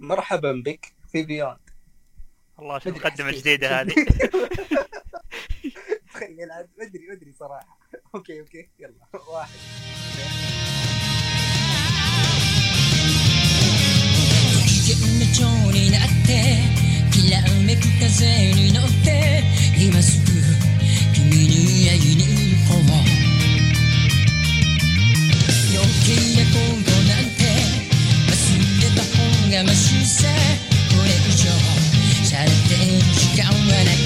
[0.00, 1.56] مرحبا بك في بيوند
[2.58, 3.40] الله شو مدري مقدمة حسيت.
[3.40, 3.94] جديدة هذه
[6.14, 7.78] تخيل عاد ما ادري ما ادري صراحه
[8.14, 8.94] اوكي اوكي يلا
[9.28, 9.50] واحد
[14.66, 16.30] 危険な蝶になって
[17.12, 19.42] きらめく風に乗って
[19.78, 20.32] 今すぐ
[21.14, 22.22] 君に会いに
[22.54, 22.99] 行こう
[29.51, 30.29] がましさ
[30.89, 31.51] これ以上
[32.23, 33.99] しゃれてる時間はない。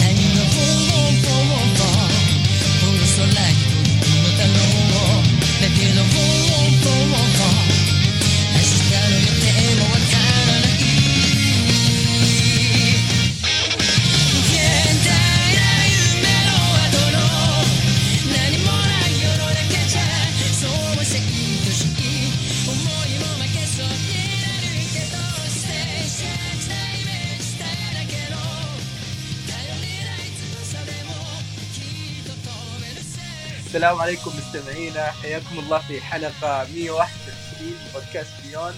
[0.00, 1.84] 何のフォーフォーフォー
[2.80, 3.60] この空に
[4.00, 5.28] 飛ぶのだろう
[5.60, 6.23] だけど
[33.74, 35.02] السلام عليكم مستمعينا.
[35.02, 38.74] حياكم الله في حلقة 121 من بودكاست بيوند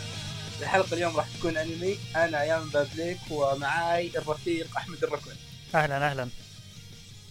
[0.61, 1.99] الحلقة اليوم راح تكون أنمي.
[2.17, 5.31] أنا أيام بابليك ومعاي الرفيق أحمد الركن
[5.75, 6.29] أهلا أهلا.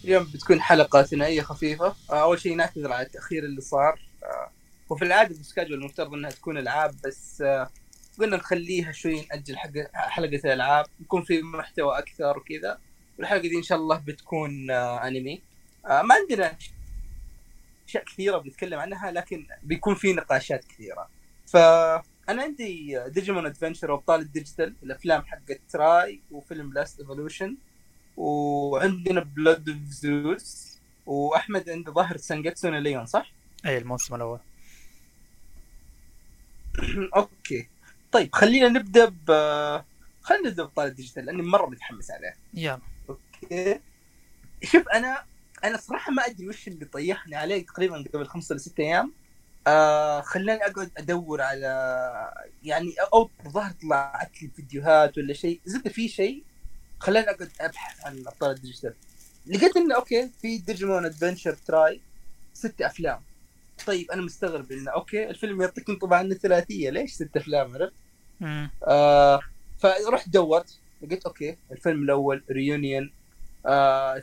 [0.04, 1.94] اليوم بتكون حلقة ثنائية خفيفة.
[2.10, 4.00] آه، أول شيء نعتذر على التأخير اللي صار.
[4.22, 4.50] آه،
[4.88, 7.70] وفي العادة السكادجول المفترض إنها تكون ألعاب بس آه،
[8.18, 12.78] قلنا نخليها شوي نأجل حق حلقة الألعاب يكون في محتوى أكثر وكذا.
[13.18, 15.42] والحلقة دي إن شاء الله بتكون أنمي.
[15.84, 16.56] ما عندنا
[17.88, 21.08] أشياء كثيرة بنتكلم عنها لكن بيكون في نقاشات كثيرة.
[21.46, 27.56] فانا عندي Digimon Adventure وابطال الديجيتال الأفلام حقت Tri وفيلم Last Evolution
[28.16, 33.32] وعندنا Blood of Zeus وأحمد عنده ظاهر Sangatsu no Lion صح؟
[33.66, 34.40] أي الموسم الأول.
[37.16, 37.68] okay.
[38.12, 39.30] طيب خلينا نبدأ ب
[40.22, 42.34] خلينا نبدأ بأبطال الديجيتال لأني مرة متحمس عليه.
[42.54, 42.80] يلا.
[43.08, 43.80] okay.
[44.62, 45.24] شوف أنا
[45.64, 49.12] أنا صراحة ما أدري وش اللي طيحني عليه تقريبا قبل خمسة ولا ستة أيام.
[49.66, 55.60] آه خلاني أقعد أدور على يعني أو ظهر طلعت لي فيديوهات ولا شيء.
[55.64, 56.44] زبده في شيء
[57.00, 58.94] خلاني أقعد أبحث عن أبطال الديجيتال.
[59.46, 62.00] لقيت إنه okay في Digimon Adventure Tri
[62.54, 63.20] ست أفلام.
[63.86, 66.90] طيب أنا مستغرب إنه okay الفيلم يعطيك انطباع إنه ثلاثية.
[66.90, 67.92] ليش ست أفلام عرفت؟
[68.88, 69.40] آه
[69.78, 73.12] فرحت دورت لقيت okay الفيلم الأول Reunion
[73.66, 74.22] آه.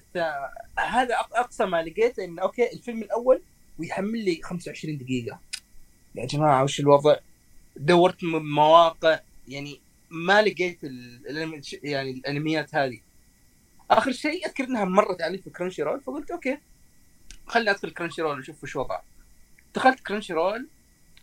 [0.79, 3.41] هذا أقصى ما لقيت انه okay الفيلم الأول
[3.79, 5.39] ويحمل لي 25 دقيقة.
[6.15, 7.15] يا جماعة وش الوضع؟
[7.75, 10.79] دورت م- مواقع يعني ما لقيت
[11.83, 12.99] يعني الأنميات هذه.
[13.91, 16.57] آخر شيء أذكر إنها مرت علي في Crunchyroll فقلت okay
[17.47, 19.03] خليني أدخل Crunchyroll أشوف وش وضعه.
[19.75, 20.67] دخلت Crunchyroll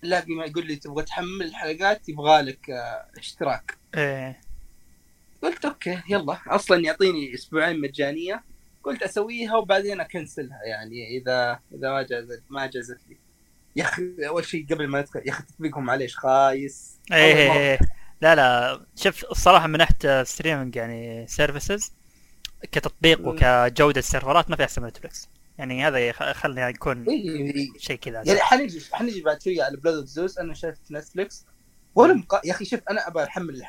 [0.02, 3.76] لاقي ما يقول لي تبغى تحمل الحلقات يبغى لك آه، اشتراك.
[3.96, 4.40] إيه.
[5.42, 6.38] قلت okay يلا.
[6.46, 8.44] أصلا يعطيني أسبوعين مجانية.
[8.84, 10.58] قلت أسويها وبعدين أ cancel ها.
[10.64, 13.16] يعني إذا إذا ما جازت ما جازت لي.
[13.76, 16.98] يا أخي أول شيء قبل ما ندخل يا أخي تطبيقهم معليش خايس.
[17.12, 17.52] إيه إيه،.
[17.52, 17.78] إيه.
[18.20, 18.80] لا لا.
[18.96, 21.92] شوف الصراحة من ناحية streaming يعني services
[22.72, 23.28] كتطبيق مم.
[23.28, 28.22] وكجودة السيرفرات ما في أحسن من نتفلكس يعني هذا خلني يكون إيه، شيء كذا.
[28.26, 31.46] يعني حنجي حنجي بعد شوية على Blood of Zeus أنا شايف في نتفلكس
[31.94, 32.40] ولا مقا...
[32.44, 33.62] يا أخي شوف أنا ابى أحمل.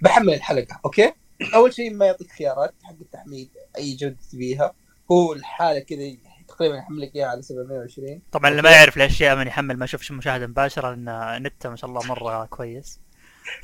[0.00, 1.12] بحمل الحلقة okay؟
[1.54, 3.48] أول شيء ما يعطيك خيارات حق التحميل
[3.78, 4.72] أي جوده تبيها.
[5.12, 6.16] هو الحالة كذا
[6.48, 10.12] تقريبا يحمل لك إياها على 720 طبعا اللي ما يعرف الأشياء من يحمل ما يشوفش
[10.12, 13.00] مشاهدة مباشرة لأن نته ما شاء الله مرة كويس.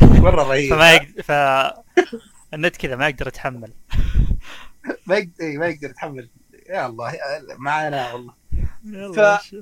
[0.01, 0.71] مرة رهيب.
[0.71, 1.31] فما يقدر ف
[2.55, 3.73] النت كذا ما يقدر يتحمل.
[5.07, 6.31] ما يقدر إيه، ما يقدر يتحمل.
[6.69, 7.13] يا الله
[7.59, 8.35] معانا والله.
[9.13, 9.55] ف-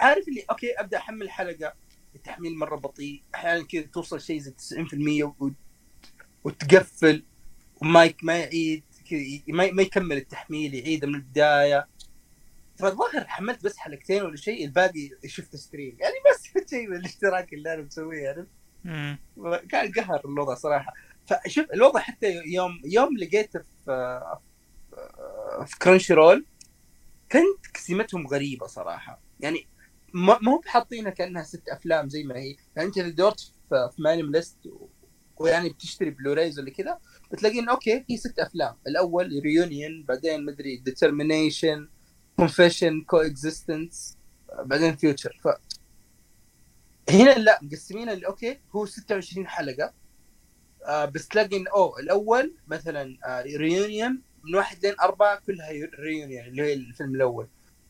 [0.00, 1.72] عارف اللي okay أبدأ أحمل حلقة.
[2.14, 3.22] التحميل مرة بطيء.
[3.34, 5.50] أحيانا كذا توصل شيء زي 90% و...
[6.48, 7.24] وتقفل
[7.82, 8.24] وما يك...
[8.24, 8.82] ما يعيد
[9.48, 9.70] ما...
[9.70, 11.88] ما يكمل التحميل يعيده من البداية.
[12.78, 17.74] فالظاهر حملت بس حلقتين ولا شيء الباقي شفت stream يعني بس شيء من الاشتراك اللي
[17.74, 18.48] أنا مسويه عرفت
[18.84, 19.18] مم.
[19.70, 20.92] كان قهر الوضع صراحة.
[21.26, 24.20] فشوف الوضع حتى يوم يوم لقيته في
[25.66, 26.46] في Crunchyroll
[27.28, 29.20] كانت قسيمتهم غريبة صراحة.
[29.40, 29.66] يعني
[30.14, 32.56] ما ما هو بحاطينها كأنها ست أفلام زي ما هي.
[32.76, 34.56] يعني أنت إذا دورت في MyAnimeList
[35.40, 36.98] ويعني بتشتري Blu-rays ولا كذا
[37.32, 38.76] بتلاقي إنه okay في ست أفلام.
[38.86, 41.88] الأول Reunion بعدين مدري Determination
[42.36, 44.16] Confession Coexistence
[44.64, 45.48] بعدين Future ف
[47.10, 49.92] هنا لا مقسمين اللي okay هو 26 حلقة.
[50.86, 55.70] آه بس تلاقي انه أوه الأول مثلا آه Reunion من واحد لين أربعة كلها
[56.00, 57.48] Reunion اللي هي الفيلم الأول.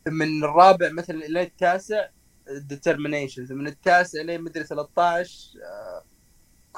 [0.08, 2.08] من الرابع مثلا إلى التاسع
[2.48, 5.50] Determinations من التاسع لين مدري 13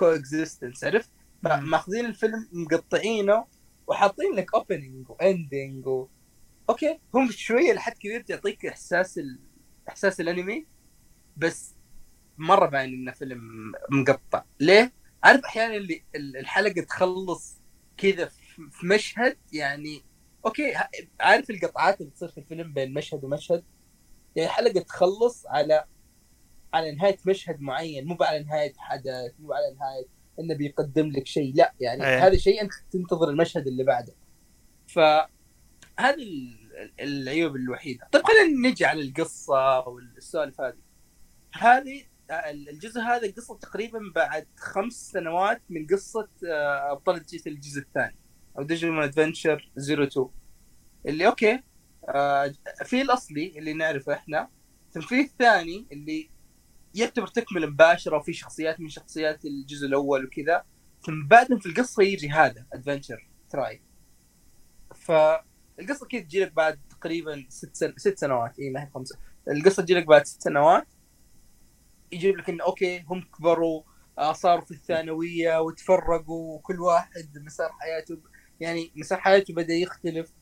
[0.00, 1.10] Coexistence عرفت؟
[1.42, 3.44] ماخذين الفيلم مقطعينه
[3.86, 6.08] وحاطين لك opening و ending و...
[6.70, 9.38] okay هم شوية لحد كبير تعطيك إحساس ال...
[9.88, 10.66] إحساس الأنمي
[11.36, 11.74] بس
[12.38, 14.92] مرة باين إنه فيلم مقطع ليه؟
[15.24, 17.56] عارف أحيانا اللي ال- الحلقة تخلص
[17.96, 18.26] كذا
[18.70, 20.02] في مشهد يعني
[20.46, 20.74] okay
[21.20, 23.64] عارف القطعات اللي تصير في الفيلم بين مشهد ومشهد
[24.36, 25.84] يعني حلقة تخلص على
[26.74, 30.06] على نهاية مشهد معين مو على نهاية حدث مو على نهاية
[30.40, 32.26] إنه بيقدم لك شيء لا يعني أيه.
[32.26, 34.12] هذا شيء أنت تنتظر المشهد اللي بعده.
[34.88, 38.08] فهذه ال- العيوب الوحيدة.
[38.12, 40.76] طيب خلينا نجي على القصة والسوالف هذه.
[41.54, 42.02] هذه
[42.50, 48.16] الجزء هذا قصة تقريبا بعد خمس سنوات من قصة آه، أبطال الجزء الجزء الثاني
[48.58, 50.28] أو Digimon Adventure 02
[51.06, 51.62] اللي okay
[52.08, 52.52] آه،
[52.84, 54.48] في الأصلي اللي نعرفه إحنا
[54.92, 56.30] ثم في الثاني اللي
[56.94, 60.64] يعتبر تكملة مباشرة وفي شخصيات من شخصيات الجزء الأول وكذا.
[61.06, 63.82] ثم بعدين في القصة يجي هذا Adventure tri
[64.94, 67.94] فالقصة كذا تجي لك بعد تقريبا ست سن...
[67.96, 68.58] ست سنوات.
[68.58, 69.18] إي ما هي خمسه
[69.50, 70.86] القصة تجي لك بعد ست سنوات.
[72.12, 73.82] يجيب لك انه okay هم كبروا
[74.18, 78.18] آه، صاروا في الثانوية وتفرقوا وكل واحد مسار حياته
[78.60, 80.32] يعني مسار حياته بدأ يختلف.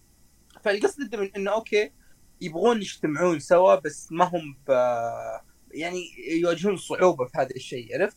[0.64, 1.92] فالقصة تبدأ من انه okay
[2.40, 4.72] يبغون يجتمعون سوا بس ما هم ب...
[5.70, 6.02] يعني
[6.40, 8.16] يواجهون صعوبة في هذا الشيء عرفت؟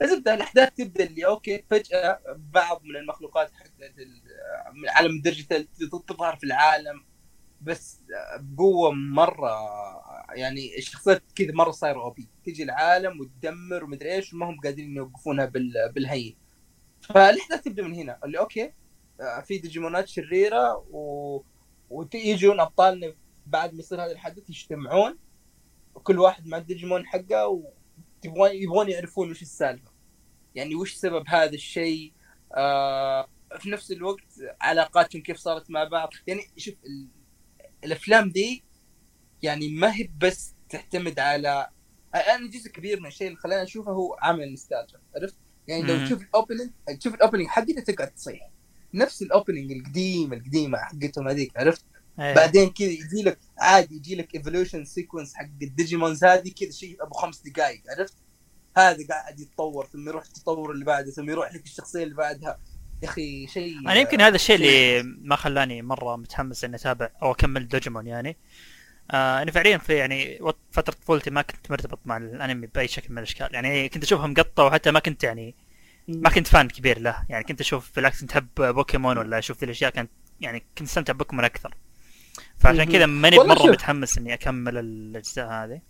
[0.00, 4.22] فزبدة الأحداث تبدأ اللي okay فجأة بعض من المخلوقات حقت ال-
[4.74, 5.68] من عالم ال digital
[6.08, 7.04] تظهر في العالم
[7.60, 8.00] بس
[8.38, 9.50] بقوة مرة
[10.34, 15.44] يعني الشخصيات كذا مرة صايرة OP تجي العالم وتدمر ومدري إيش وما هم قادرين يوقفونها
[15.46, 15.92] بال...
[15.94, 16.36] بالهين.
[17.00, 18.72] فالأحداث تبدأ من هنا اللي okay
[19.20, 21.42] آه، في ديجيمونات شريرة و...
[21.90, 23.14] ويجون أبطالنا
[23.46, 25.18] بعد ما يصير هذا الحدث يجتمعون.
[25.94, 29.90] وكل واحد مع الديجيمون حقه ويبغون يبغون يعرفون وش السالفة
[30.54, 32.12] يعني وش سبب هذا الشيء
[32.54, 33.28] آه
[33.58, 34.24] في نفس الوقت
[34.60, 37.08] علاقاتهم كيف صارت مع بعض يعني شوف ال...
[37.84, 38.64] الأفلام دي
[39.42, 41.68] يعني ما هي بس تعتمد على
[42.14, 45.36] أنا جزء كبير من الشيء اللي خلاني أشوفه هو عامل النوستالجيا عرفت؟
[45.68, 46.06] يعني لو.
[46.06, 48.50] تشوف ال opening تشوف ال opening حقتها تقعد تصيح
[48.94, 51.84] نفس ال opening القديمه القديمة حقتهم هذيك عرفت؟
[52.18, 52.34] إيه.
[52.34, 57.02] بعدين كذا يجي لك عادي يجي لك evolution sequence حق ال Digimons هذه كذا شيء
[57.02, 58.14] ابو خمس دقائق عرفت؟
[58.76, 62.58] هذا قاعد يتطور ثم يروح التطور اللي بعده ثم يروح لك الشخصية اللي بعدها.
[63.02, 67.32] يا أخي شيء أنا يمكن هذا الشيء اللي ما خلاني مرة متحمس إني أتابع أو
[67.32, 68.36] أكمل دوجيمون يعني.
[69.10, 70.38] آه أنا فعليا في يعني
[70.70, 73.48] فترة طفولتي ما كنت مرتبط مع الأنمي بأي شكل من الأشكال.
[73.54, 75.54] يعني كنت أشوفها مقطع وحتى ما كنت يعني
[76.08, 77.24] ما كنت fan كبير له.
[77.28, 80.10] يعني كنت أشوف بالعكس كنت أحب بوكيمون ولا أشوف ذي الأشياء كانت
[80.40, 81.74] يعني كنت أستمتع بوكيمون أكثر.
[82.60, 82.84] فعشان.
[82.92, 83.70] كذا ماني مرة.
[83.70, 85.80] متحمس إني أكمل الأجزاء هذه.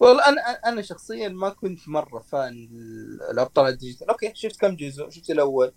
[0.00, 4.10] والله أنا أنا شخصيا ما كنت مرة fan ال- الأبطال الديجيتال.
[4.10, 5.72] okay شفت كم جزء؟ شفت الأول.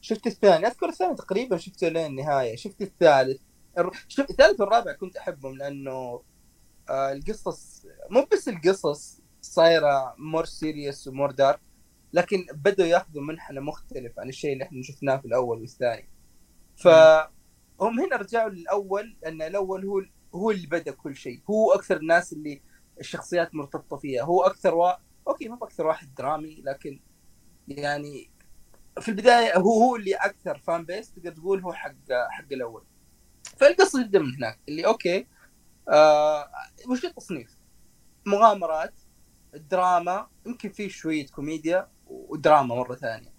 [0.00, 0.66] شفت الثاني.
[0.66, 2.56] أذكر الثاني تقريبا شفته لين النهاية.
[2.56, 3.40] شفت الثالث.
[4.08, 6.22] شفت الثالث والرابع كنت أحبهم لأنه
[6.90, 11.60] آه القصص مو بس القصص صايرة more serious و more dark
[12.12, 16.08] لكن بدأوا ياخذوا منحنى مختلف عن الشيء اللي إحنا شفناه في الأول والثاني.
[17.80, 20.02] فهم هنا رجعوا للأول لأن الأول هو
[20.34, 21.40] هو اللي بدأ كل شيء.
[21.50, 22.62] هو أكثر الناس اللي
[23.00, 24.22] الشخصيات مرتبطة فيها.
[24.22, 24.92] هو أكثر وا...
[25.28, 27.00] okay ما أكثر واحد درامي لكن
[27.68, 28.30] يعني
[29.00, 31.94] في البداية هو هو اللي أكثر fan base تقدر تقول هو حق
[32.30, 32.84] حق الأول.
[33.56, 35.26] فالقصة تبدأ من هناك اللي okay
[35.88, 36.50] آه
[36.88, 37.56] وش التصنيف؟
[38.26, 38.94] مغامرات
[39.54, 43.32] دراما يمكن فيه شوية كوميديا ودراما مرة ثانية.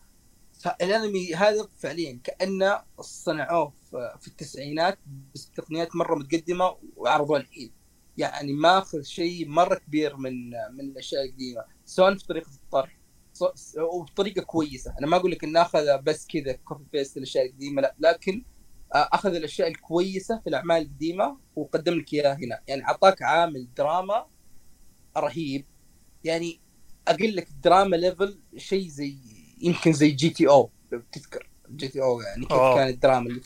[0.61, 4.99] فالانمي هذا فعليا كأنه صنعوه في التسعينات
[5.35, 7.71] بس بتقنيات مرة متقدمة وعرضوه الحين
[8.17, 11.63] يعني ماخذ شيء مرة كبير من من الأشياء القديمة.
[11.85, 12.97] سواء في طريقة الطرح.
[13.77, 14.93] وبطريقة كويسة.
[14.99, 17.95] أنا ما أقول لك إنه أخذ بس كذا copy paste الأشياء القديمة لا.
[17.99, 18.43] لكن
[18.95, 22.59] آه، أخذ الأشياء الكويسة في الأعمال القديمة وقدم لك إياها هنا.
[22.67, 24.25] يعني أعطاك عامل دراما
[25.17, 25.65] رهيب.
[26.23, 26.59] يعني
[27.07, 29.17] أقول لك دراما level شيء زي
[29.61, 31.49] يمكن زي GTO لو تذكر.
[31.69, 32.75] GTO يعني كيف أوه.
[32.75, 33.41] كانت الدراما اللي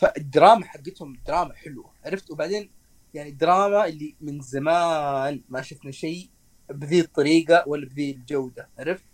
[0.00, 1.92] فالدراما حقتهم دراما حلوة.
[2.04, 2.70] عرفت؟ وبعدين
[3.14, 6.30] يعني دراما اللي من زمان ما شفنا شيء
[6.70, 8.68] بذي الطريقة ولا بذي الجودة.
[8.78, 9.04] عرفت؟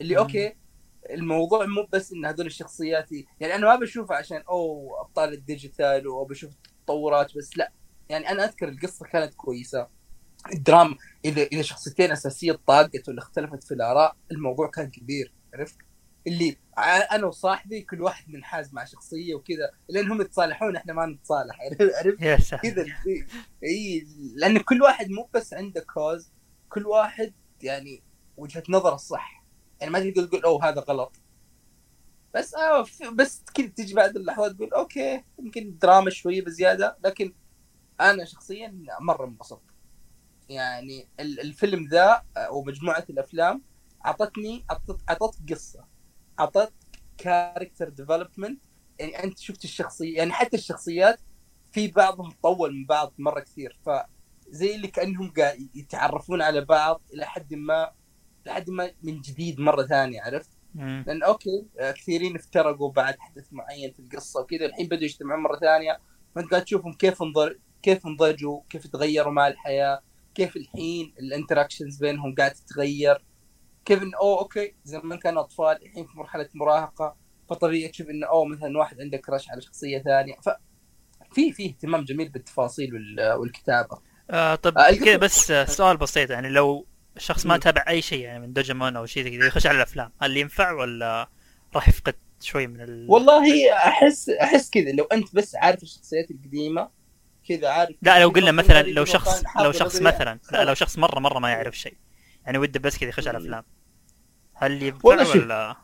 [0.00, 0.20] اللي مم.
[0.20, 0.54] okay
[1.10, 6.24] الموضوع مو بس إن هذول الشخصيات يعني أنا ما بشوفها عشان أوه أبطال الديجيتال أو
[6.24, 6.50] بشوف
[6.86, 7.72] تطورات بس لا.
[8.08, 9.88] يعني أنا أذكر القصة كانت كويسة.
[10.52, 15.32] الدراما إذا إذا شخصيتين أساسية طاقت ولا اختلفت في الآراء الموضوع كان كبير.
[15.54, 15.85] عرفت؟
[16.26, 16.56] اللي
[17.12, 21.82] أنا وصاحبي كل واحد منحاز مع شخصية وكذا لأن هم يتصالحون إحنا ما نتصالح عرفت؟
[22.62, 22.86] كذا
[23.64, 26.30] إي لأن كل واحد مو بس عنده كوز
[26.68, 28.02] كل واحد يعني
[28.36, 29.44] وجهة نظره الصح
[29.80, 31.16] يعني ما تقدر تقول أوه هذا غلط.
[32.34, 37.32] بس آه بس كذا تجي بعد اللحظات تقول okay يمكن دراما شوية بزيادة لكن
[38.00, 39.62] أنا شخصيا مرة انبسطت.
[40.48, 43.62] يعني ال- الفيلم ذا آه، ومجموعة الأفلام
[44.06, 44.64] أعطتني
[45.10, 45.84] أعطت قصة.
[46.40, 46.72] اعطت
[47.18, 48.60] character development
[48.98, 51.20] يعني أنت شفت الشخصية يعني حتى الشخصيات
[51.72, 57.26] في بعضهم طول من بعض مرة كثير فزي اللي كأنهم قاعد يتعرفون على بعض إلى
[57.26, 57.90] حد ما
[58.46, 61.04] لحد ما من جديد مرة ثانية عرفت؟ مم.
[61.06, 65.58] لأن okay آه، كثيرين افترقوا بعد حدث معين في القصة وكذا الحين بدوا يجتمعون مرة
[65.58, 66.00] ثانية
[66.34, 70.00] فأنت قاعد تشوفهم كيف انضر كيف انضجوا كيف تغيروا مع الحياة
[70.34, 73.24] كيف الحين ال interactions بينهم قاعد تتغير
[73.86, 77.16] كيف انه اوه okay زمان كانوا أطفال الحين في مرحلة مراهقة
[77.50, 80.48] فطبيعي تشوف انه اوه مثلا واحد عنده crush على شخصية ثانية ف
[81.32, 83.98] في في اهتمام جميل بالتفاصيل وال- والكتابة
[84.30, 87.56] آه طب آه، كذا بس سؤال بسيط يعني لو الشخص ما.
[87.56, 90.72] تابع أي شيء يعني من دوجيمون أو شيء زي كذا يخش على الأفلام هل ينفع
[90.72, 91.28] ولا
[91.74, 93.06] راح يفقد شوي من ال...
[93.10, 96.88] والله أحس أحس كذا لو أنت بس عارف الشخصيات القديمة
[97.48, 100.02] كذا عارف لا لو قلنا مثلا لو شخص لو شخص.
[100.02, 101.96] مثلا لا لو شخص مرة مرة ما يعرف شيء
[102.44, 103.38] يعني وده بس كذا يخش على.
[103.38, 103.64] الأفلام
[104.58, 105.36] هل والله شوف.
[105.36, 105.76] ولا؟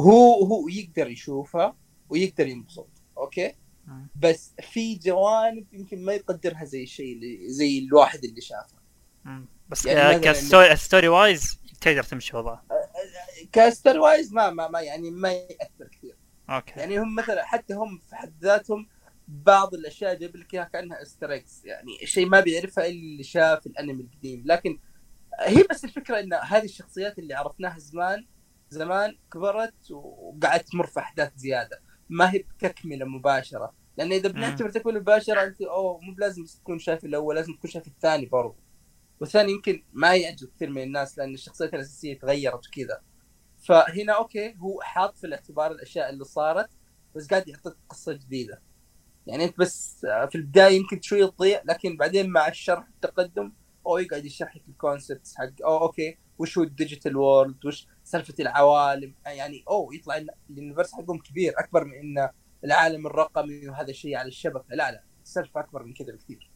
[0.00, 1.76] هو هو يقدر يشوفها
[2.08, 2.88] ويقدر ينبسط
[3.18, 3.54] okay؟
[3.86, 4.08] مم.
[4.16, 8.80] بس في جوانب يمكن ما يقدرها زي الشيء اللي زي الواحد اللي شافها.
[9.68, 12.64] بس يعني كستوري ستوري وايز تقدر تمشي وضعه.
[13.52, 16.16] ك story wise ما ما, ما يعني ما يأثر كثير.
[16.50, 16.80] okay.
[16.80, 18.88] يعني هم مثلا حتى هم في حد ذاتهم
[19.28, 23.66] بعض الأشياء جاب لك إياها كأنها easter eggs يعني شيء ما بيعرفها إلا اللي شاف
[23.66, 24.42] الأنمي القديم.
[24.46, 24.78] لكن
[25.40, 28.26] هي بس الفكرة إن هذه الشخصيات اللي عرفناها زمان
[28.70, 31.82] زمان كبرت وقعدت تمر في أحداث زيادة.
[32.08, 33.74] ما هي بتكملة مباشرة.
[33.96, 37.86] لأن إذا بنعتبر تكملة مباشرة أنت أوه مو بلازم تكون شايف الأول لازم تكون شايف
[37.86, 38.56] الثاني برضه
[39.20, 43.00] والثاني يمكن ما يعجب كثير من الناس لأن الشخصيات الأساسية تغيرت وكذا.
[43.66, 46.70] فهنا أوكي هو حاط في الاعتبار الأشياء اللي صارت
[47.16, 48.62] بس قاعد يعطيك قصة جديدة.
[49.26, 53.52] يعني أنت بس في البداية يمكن شوي تضيع لكن بعدين مع الشرح والتقدم
[53.86, 56.18] أو يقعد يشرح لك ال concepts حق أو okay.
[56.38, 61.52] وش هو ال digital world وش سالفة العوالم؟ يعني أو يطلع ال universe حقهم كبير
[61.58, 62.28] أكبر من إن
[62.64, 64.64] العالم الرقمي وهذا الشيء على الشبكة.
[64.68, 66.50] لا لا السالفه أكبر من كذا بكثير.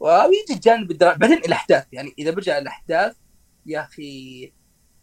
[0.00, 1.86] ويجي الجانب الدرامي بعدين الأحداث.
[1.92, 3.16] يعني إذا برجع الاحداث
[3.66, 4.52] يا أخي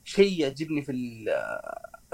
[0.04, 1.26] شيء يعجبني في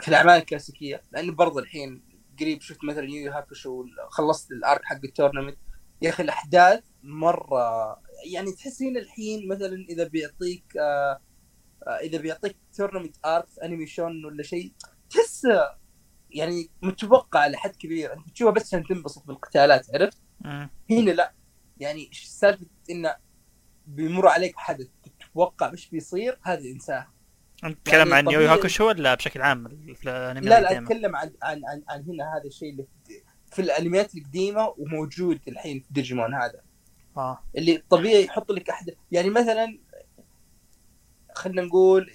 [0.01, 1.01] في الأعمال الكلاسيكية.
[1.11, 2.03] لاني برضه الحين
[2.39, 5.57] قريب شفت مثلا يو هاكوشو خلصت ال arc حق ال tournament
[6.01, 11.19] يا أخي الأحداث مرة يعني تحس هنا الحين مثلا إذا بيعطيك آه
[11.87, 13.15] آه، إذا بيعطيك tournament
[13.63, 14.73] انمي shounen ولا شيء
[15.09, 15.47] تحس
[16.31, 18.13] يعني متوقع لحد كبير.
[18.13, 20.17] أنت تشوفها بس عشان تنبسط بالقتالات عرفت؟
[20.91, 21.33] هنا لا.
[21.77, 23.15] يعني سالفة إنه
[23.87, 24.87] بيمر عليك حدث
[25.19, 27.13] تتوقع إيش بيصير؟ هذه انساها
[27.63, 31.33] أنت تتكلم عن يو طبيعي- هاكوشو ولا بشكل عام في الأنمي لا لا؟ أتكلم عن
[31.43, 32.87] عن عن, عن هنا هذا الشيء اللي
[33.51, 36.61] في الأنميات القديمة وموجود الحين في ديجيمون هذا.
[37.17, 37.43] آه.
[37.57, 39.79] اللي طبيعي يحط لك احد يعني مثلا
[41.35, 42.11] خلينا نقول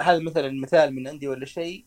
[0.00, 1.86] هذا مثلا مثال من عندي ولا شيء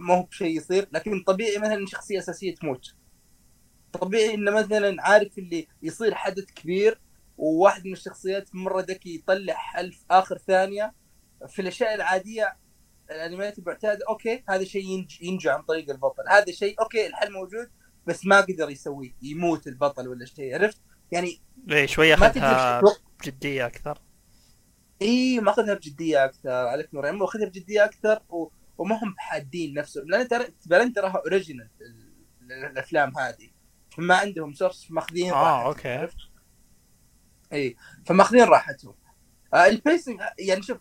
[0.00, 2.94] ما هو بشيء يصير لكن طبيعي مثلا شخصية أساسية تموت.
[3.92, 7.00] طبيعي إنه مثلا عارف اللي يصير حدث كبير
[7.38, 10.94] وواحد من الشخصيات مرة ذكي يطلع ألف آخر ثانية.
[11.48, 12.56] في الأشياء العادية
[13.10, 16.22] الأنميات المعتادة okay هذا شيء ينج ينجو عن طريق البطل.
[16.28, 17.70] هذا شيء أوكي الحل موجود
[18.06, 20.80] بس ما قدر يسويه يموت البطل ولا شيء عرفت؟
[21.12, 22.80] يعني إيه شوية أخذها
[23.20, 23.98] بجدية أكثر.
[25.02, 27.04] إي ما أخذها بجدية أكثر عليك نور.
[27.04, 28.48] يعني أخذها بجدية أكثر و...
[28.78, 30.08] وما هم حادين نفسهم.
[30.08, 31.68] لأن ترى بعدين تراها original
[32.70, 33.50] الأفلام هذه.
[33.96, 36.08] فما عندهم source ماخذين آه okay؟
[37.52, 37.76] إي
[38.06, 38.94] فماخذين راحتهم.
[39.54, 40.78] آه ال pacing يعني شوف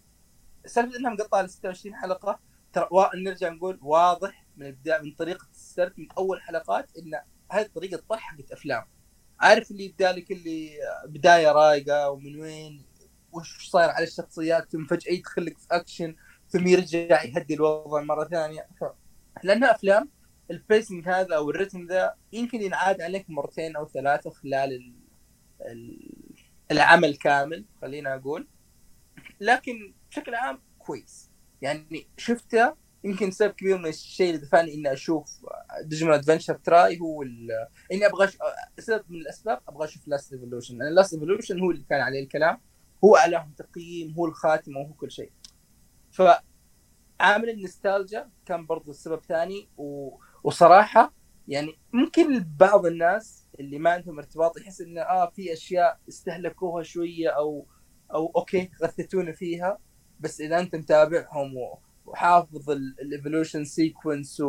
[0.66, 2.40] سالفة إنها مقطعة على 26 حلقة.
[2.74, 3.16] ترى وا...
[3.16, 7.22] نرجع نقول واضح من البداية من طريقة السرد من أول حلقات إن
[7.52, 8.86] هذه طريقه طرح حقت أفلام.
[9.42, 10.72] عارف اللي يبدا لك اللي
[11.06, 12.86] بداية رايقة ومن وين؟
[13.32, 16.16] وش صاير على الشخصيات؟ ثم فجأة يدخل لك في اكشن
[16.50, 18.68] ثم يرجع يهدي الوضع مرة ثانية.
[19.44, 20.10] لانها أفلام
[20.52, 24.94] ال pacing هذا أو ال rhythm ذا يمكن ينعاد عليك مرتين أو ثلاثة خلال ال...
[25.62, 26.12] ال...
[26.72, 28.48] العمل كامل خلينا أقول.
[29.40, 31.30] لكن بشكل عام كويس.
[31.62, 35.46] يعني شفته يمكن سبب كبير من الشيء اللي دفعني إني أشوف
[35.84, 37.24] Digimon Adventure Tri هو.
[37.92, 38.38] إني أبغى أش...
[38.80, 42.62] سبب من الأسباب أبغى أشوف Last Evolution لأن Last Evolution هو اللي كان عليه الكلام
[43.04, 45.32] هو اعلاهم تقييم هو الخاتمه وهو كل شيء
[46.12, 50.18] فعامل النستالجا كان برضو السبب ثاني و...
[50.44, 51.14] وصراحة
[51.48, 57.30] يعني ممكن بعض الناس اللي ما عندهم ارتباط يحس إنه آه في أشياء استهلكوها شوية
[57.30, 57.66] أو
[58.14, 59.78] أو okay غثتونا فيها
[60.20, 61.80] بس إذا أنت متابعهم و-
[62.12, 64.42] وحافظ ال evolution sequence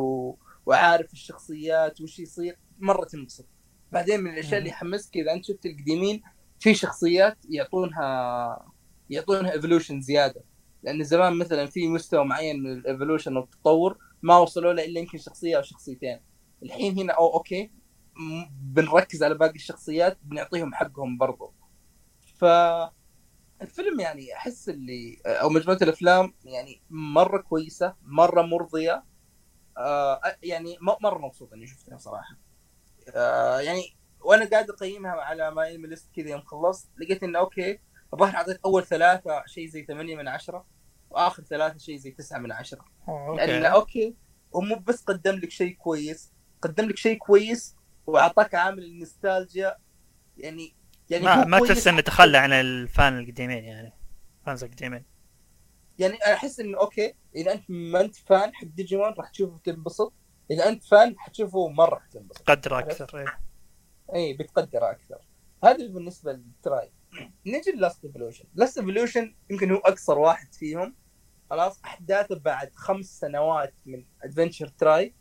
[0.66, 3.46] وعارف الشخصيات وش يصير مرة تنبسط.
[3.92, 6.22] بعدين من الأشياء اللي يحمسك إذا أنت شفت القديمين
[6.60, 8.72] في شخصيات يعطونها
[9.10, 10.44] يعطونها evolution زيادة.
[10.82, 15.18] لأن زمان مثلا في مستوى معين من ال evolution والتطور ما وصلوا له إلا يمكن
[15.18, 16.20] شخصية أو شخصيتين.
[16.62, 17.70] الحين هنا أو okay
[18.62, 21.54] بنركز على باقي الشخصيات بنعطيهم حقهم برضو.
[22.38, 22.44] ف
[23.62, 29.04] الفيلم يعني أحس اللي أو مجموعة الأفلام يعني مرة كويسة مرة مرضية.
[29.78, 32.36] آه يعني مرة مبسوط إني شفتها صراحة.
[33.14, 33.82] آه يعني
[34.20, 37.80] وأنا قاعد أقيمها على MyAnimeList كذا يوم خلصت لقيت إنه okay
[38.14, 40.66] الظاهر أعطيت أول ثلاثة شيء زي 8 من عشرة
[41.10, 42.84] وآخر ثلاثة شيء زي 9 من عشرة.
[43.08, 44.16] أوه، لأن okay okay
[44.52, 47.76] ومو بس قدم لك شيء كويس قدم لك شيء كويس
[48.06, 49.76] وأعطاك عامل النوستالجيا
[50.36, 50.74] يعني
[51.12, 53.92] يعني ما ما إنه تخلى عن ال fan القديمين يعني.
[54.46, 55.04] fans القديمين.
[55.98, 60.12] يعني أحس إنه okay إذا أنت ما أنت fan حق ديجيمون راح تشوفه تنبسط.
[60.50, 63.40] إذا أنت fan حتشوفه مرة حتنبسط قدره أكثر إيه.
[64.14, 65.18] إي بتقدره أكثر.
[65.64, 66.92] هذا بالنسبة لل Tri.
[67.46, 70.96] نجي Last Evolution Last Evolution يمكن هو اقصر واحد فيهم.
[71.50, 75.14] خلاص أحداثه بعد خمس سنوات من Adventure Tri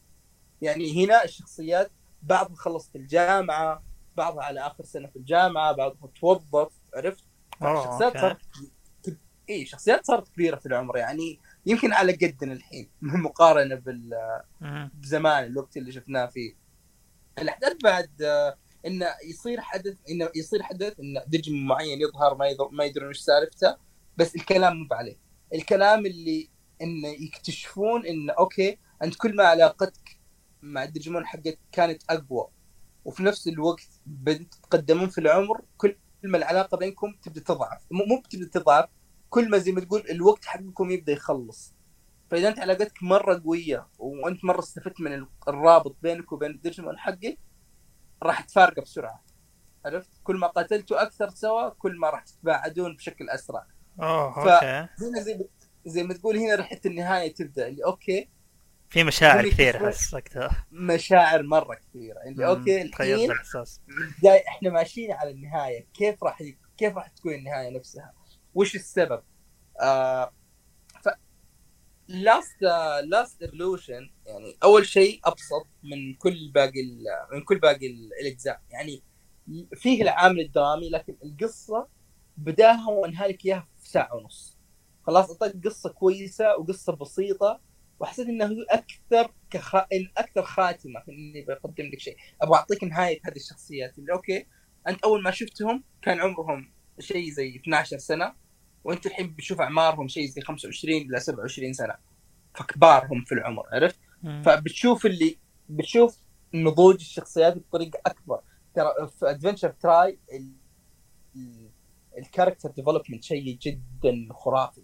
[0.62, 3.84] يعني هنا الشخصيات بعضها خلصت الجامعة
[4.18, 7.24] بعضها على آخر سنة في الجامعة بعضها توظف عرفت؟
[7.62, 8.20] الشخصيات أوكي.
[8.20, 8.38] صارت
[9.50, 10.98] إي شخصيات صارت كبيرة في العمر.
[10.98, 14.12] يعني يمكن على قدنا الحين مقارنة بال.
[14.94, 16.62] بزمان الوقت اللي شفناه فيه.
[17.40, 22.84] الأحداث بعد آه، انه يصير حدث انه يصير حدث إن ديجيمون معين يظهر ما ما
[22.84, 23.78] يدرون إيش سالفته
[24.18, 25.18] بس الكلام مو عليه
[25.54, 26.50] الكلام اللي
[26.82, 30.18] انه يكتشفون انه أوكي أنت كل ما علاقتك
[30.62, 32.48] مع الديجيمون حقك كانت أقوى.
[33.06, 37.82] وفي نفس الوقت بدأت تتقدمون في العمر كل ما العلاقة بينكم تبدأ تضعف.
[37.92, 38.90] مو مو بتبدأ تضعف
[39.30, 41.74] كل ما زي ما تقول الوقت حقكم يبدأ يخلص.
[42.32, 47.38] فإذا أنت علاقتك مرة قوية وأنت مرة استفدت من الرابط بينك وبين الديجيمون حقك
[48.24, 49.24] راح تفارقه بسرعة.
[49.86, 53.66] عرفت؟ كل ما قاتلتوا أكثر سوا كل ما راح تتباعدون بشكل أسرع.
[54.02, 54.88] اوه أوكي.
[55.22, 55.46] زي
[55.86, 58.30] زي ما تقول هنا رحلة النهاية تبدأ اللي أوكي
[58.92, 60.68] في مشاعر هم كثير يكتشفون- احس وقتها.
[60.72, 63.30] مشاعر مرة كثيره اللي أوكي الحين
[64.24, 65.88] جاي إحنا ماشيين على النهاية.
[65.94, 66.58] كيف راح ي...
[66.78, 68.14] كيف راح تكون النهاية نفسها؟
[68.56, 69.24] وش السبب؟
[69.82, 70.34] آه
[71.04, 71.10] ف
[72.08, 72.62] last
[73.04, 77.04] Last Evolution يعني أول شيء أبسط من كل باقي ال...
[77.34, 78.62] من كل باقي ال- الأجزاء.
[78.70, 79.04] يعني
[79.76, 81.88] فيه العامل الدرامي لكن القصة
[82.38, 84.58] بداها وانهى لك إياها في ساعة ونص.
[85.08, 87.62] خلاص اعطاك قصة كويسة وقصة بسيطة
[88.02, 89.76] وحسيت إنه أكثر كخ...
[90.18, 92.18] أكثر خاتمة في إني بقدم لك شيء.
[92.42, 94.00] أبغى أعطيك نهاية هذه الشخصيات.
[94.00, 94.46] اللي أوكي
[94.88, 98.34] أنت أول ما شفتهم كان عمرهم شيء زي 12 سنة
[98.84, 101.96] وانت الحين بتشوف أعمارهم شيء زي 25 إلى 27 سنة.
[102.56, 104.42] فكبارهم في العمر عرفت؟ مم.
[104.46, 105.38] فبتشوف اللي
[105.70, 106.18] بتشوف
[106.54, 108.42] نضوج الشخصيات بطريقة أكبر.
[108.76, 110.20] ترى في Adventure Tri
[112.18, 114.82] ال character development شيء جدا خرافي.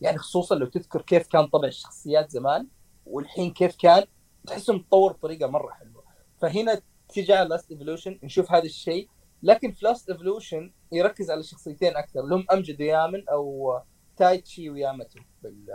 [0.00, 2.66] يعني خصوصا لو تذكر كيف كان طبع الشخصيات زمان
[3.06, 4.04] والحين كيف كان
[4.46, 6.04] تحسه متطور بطريقة مرة حلوة.
[6.40, 9.08] فهنا تيجي على Last Evolution نشوف هذا الشيء.
[9.42, 13.78] لكن في Last Evolution يركز على شخصيتين أكثر اللي هم أمجد ويامن أو
[14.16, 15.66] تايتشي وياماتو بال-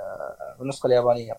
[0.60, 1.38] بالنسخة اليابانية.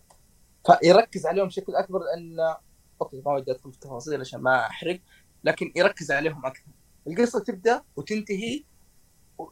[0.67, 2.55] فيركز عليهم بشكل أكبر لأن
[3.03, 5.01] أوكي ما ودي أدخل في التفاصيل عشان ما أحرق
[5.45, 6.71] لكن يركز عليهم أكثر.
[7.07, 8.65] القصة تبدأ وتنتهي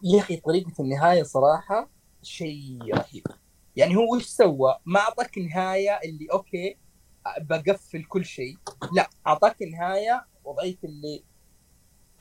[0.02, 1.90] يا أخي طريقة النهاية صراحة
[2.22, 3.26] شيء رهيب
[3.76, 6.78] يعني هو وش سوى؟ ما أعطاك نهاية اللي أوكي
[7.38, 8.58] بقفل كل شيء
[8.96, 11.24] لا أعطاك نهاية وضعية اللي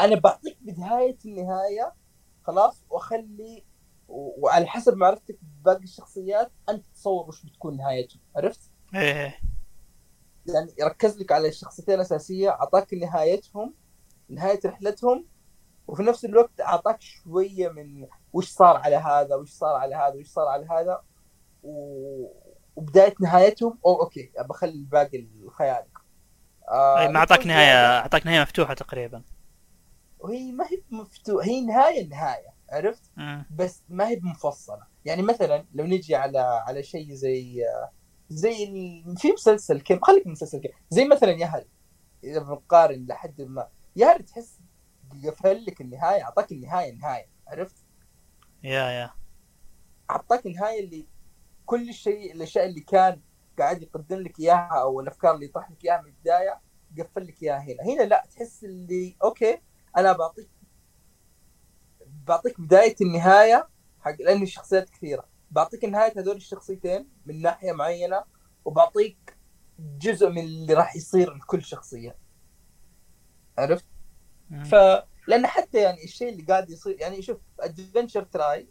[0.01, 1.93] أنا بعطيك بداية النهاية
[2.43, 3.63] خلاص وأخلي
[4.07, 9.39] وعلى حسب معرفتك بباقي الشخصيات أنت تصور وش بتكون نهايته عرفت؟ إيه
[10.45, 13.73] يعني يركز لك على الشخصيتين الأساسية أعطاك نهايتهم
[14.29, 15.25] نهاية رحلتهم
[15.87, 20.27] وفي نفس الوقت أعطاك شوية من وش صار على هذا وش صار على هذا وش
[20.27, 21.01] صار على هذا؟
[21.63, 22.25] و...
[22.75, 25.83] وبداية نهايتهم أو أوكي بخلي الباقي الخيال
[26.69, 29.23] آه ما أعطاك نهاية زيادة، أعطاك نهاية مفتوحة تقريبا.
[30.19, 33.45] وهي ما هي مفتوحه هي نهاية النهايه عرفت؟ مم.
[33.51, 37.65] بس ما هي مفصله يعني مثلا لو نجي على على شيء زي
[38.29, 41.65] زي ال- في مسلسل كم خليك من مسلسل كم زي مثلا يهل
[42.23, 44.59] إذا بنقارن لحد ما يهل تحس
[45.27, 47.80] قفل لك النهاية أعطاك النهاية نهاية عرفت؟
[48.63, 49.11] يا يا.
[50.11, 51.07] أعطاك النهاية اللي
[51.65, 53.21] كل الشيء الأشياء اللي كان
[53.59, 56.61] قاعد يقدم لك إياها أو الأفكار اللي يطرح لك إياها من البداية
[56.99, 57.83] قفل لك إياها هنا.
[57.83, 59.61] هنا لا تحس اللي أوكي
[59.97, 60.49] أنا بعطيك
[62.27, 63.69] بعطيك بداية النهاية
[63.99, 65.29] حق لأن الشخصيات كثيرة.
[65.51, 68.23] بعطيك نهايه هذول الشخصيتين من ناحية معينة
[68.65, 69.37] وبعطيك
[69.79, 72.15] جزء من اللي راح يصير لكل شخصية.
[73.57, 73.85] عرفت؟
[74.65, 74.75] ف
[75.27, 78.67] لأن حتى يعني الشيء اللي قاعد يصير يعني شوف Adventure Tri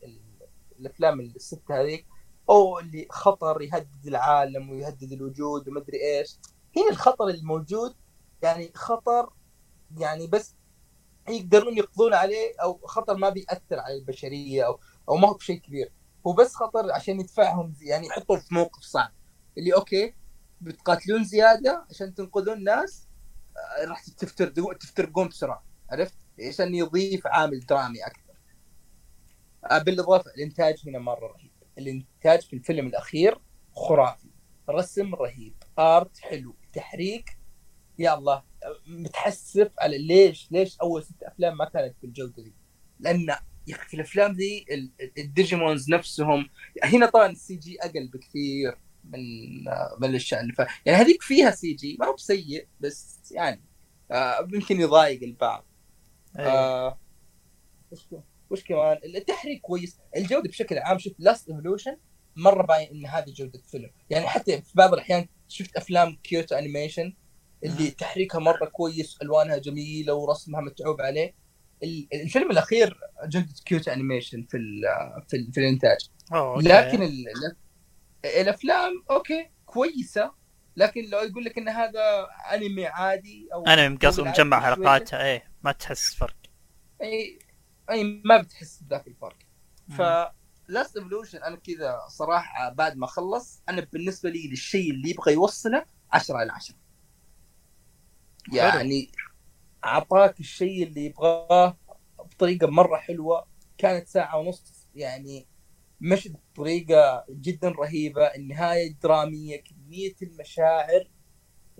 [0.80, 2.06] الأفلام السته هذيك
[2.50, 6.36] أو اللي خطر يهدد العالم ويهدد الوجود ومدري إيش
[6.76, 7.94] هنا الخطر الموجود
[8.42, 9.32] يعني خطر
[9.98, 10.54] يعني بس
[11.28, 15.92] يقدرون يقضون عليه أو خطر ما بيأثر على البشرية أو أو ما هو بشيء كبير
[16.26, 19.12] هو بس خطر عشان يدفعهم يعني يحطهم في موقف صعب
[19.58, 20.14] اللي أوكي
[20.60, 23.06] بتقاتلون زيادة عشان تنقذون الناس
[23.56, 26.14] آه، راح تفترقون تفترقون بسرعة عرفت؟
[26.48, 28.20] عشان يضيف عامل درامي أكثر.
[29.84, 33.38] بالإضافة الإنتاج هنا مرة رهيب، الإنتاج في الفيلم الأخير
[33.72, 34.28] خرافي،
[34.70, 37.38] رسم رهيب، art حلو، تحريك
[37.98, 38.42] يا الله
[38.86, 42.54] متحسف على ليش ليش أول ست أفلام ما كانت بالجودة دي؟
[43.00, 43.28] لأن
[43.66, 44.36] يا أخي الأفلام
[44.70, 46.48] ال- الديجيمونز نفسهم
[46.84, 49.20] هنا طبعا ال CG أقل بكثير من
[50.00, 50.54] من الأشياء اللي.
[50.86, 53.62] يعني هذيك فيها CG ما هو بسيء بس يعني
[54.10, 55.64] آه يمكن يضايق البعض.
[56.38, 56.98] آه
[57.90, 58.00] وش
[58.50, 59.98] وش كمان التحريك كويس.
[60.16, 61.96] الجودة بشكل عام شوف Last Evolution
[62.36, 63.90] مرة باين إن هذه جودة فيلم.
[64.10, 67.14] يعني حتى في بعض الأحيان شفت أفلام Kyoto Animation
[67.64, 67.90] اللي مم.
[67.90, 71.34] تحريكها مرة كويس ألوانها جميلة ورسمها متعوب عليه.
[71.82, 74.82] ال- الفيلم الأخير جودة Kyoto Animation في ال-
[75.28, 76.10] في, ال- في الإنتاج.
[76.34, 76.68] أوكي.
[76.68, 77.56] لكن ال- ال-
[78.40, 80.32] الأفلام أوكي كويسة.
[80.76, 84.60] لكن لو يقول لك إن هذا أنمي عادي أو مقص بالعكس مجمع.
[84.60, 85.49] حلقاتها إيه.
[85.64, 86.36] ما تحس فرق.
[87.02, 87.38] أي
[87.90, 89.36] أي ما بتحس بذاك الفرق.
[89.98, 90.02] ف
[90.68, 95.86] Last Evolution أنا كذا صراحة بعد ما خلص أنا بالنسبة لي للشيء اللي يبغى يوصله
[96.12, 96.76] 10 على 10
[98.52, 99.12] يعني
[99.84, 101.78] أعطاك الشيء اللي يبغاه
[102.18, 103.46] بطريقة مرة حلوة.
[103.78, 105.46] كانت ساعة ونص يعني
[106.00, 108.22] مشت بطريقة جدا رهيبة.
[108.22, 111.10] النهاية درامية كمية المشاعر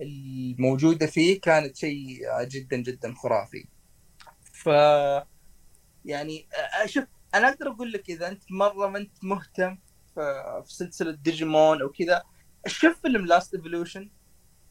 [0.01, 3.65] الموجودة فيه كانت شيء جدا جدا خرافي.
[4.63, 4.67] ف
[6.05, 6.47] يعني
[6.85, 7.03] شوف
[7.35, 9.77] أنا أقدر أقول لك إذا أنت مرة ما أنت مهتم
[10.15, 12.23] في سلسلة ديجيمون أو كذا
[12.67, 14.11] شوف فيلم Last Evolution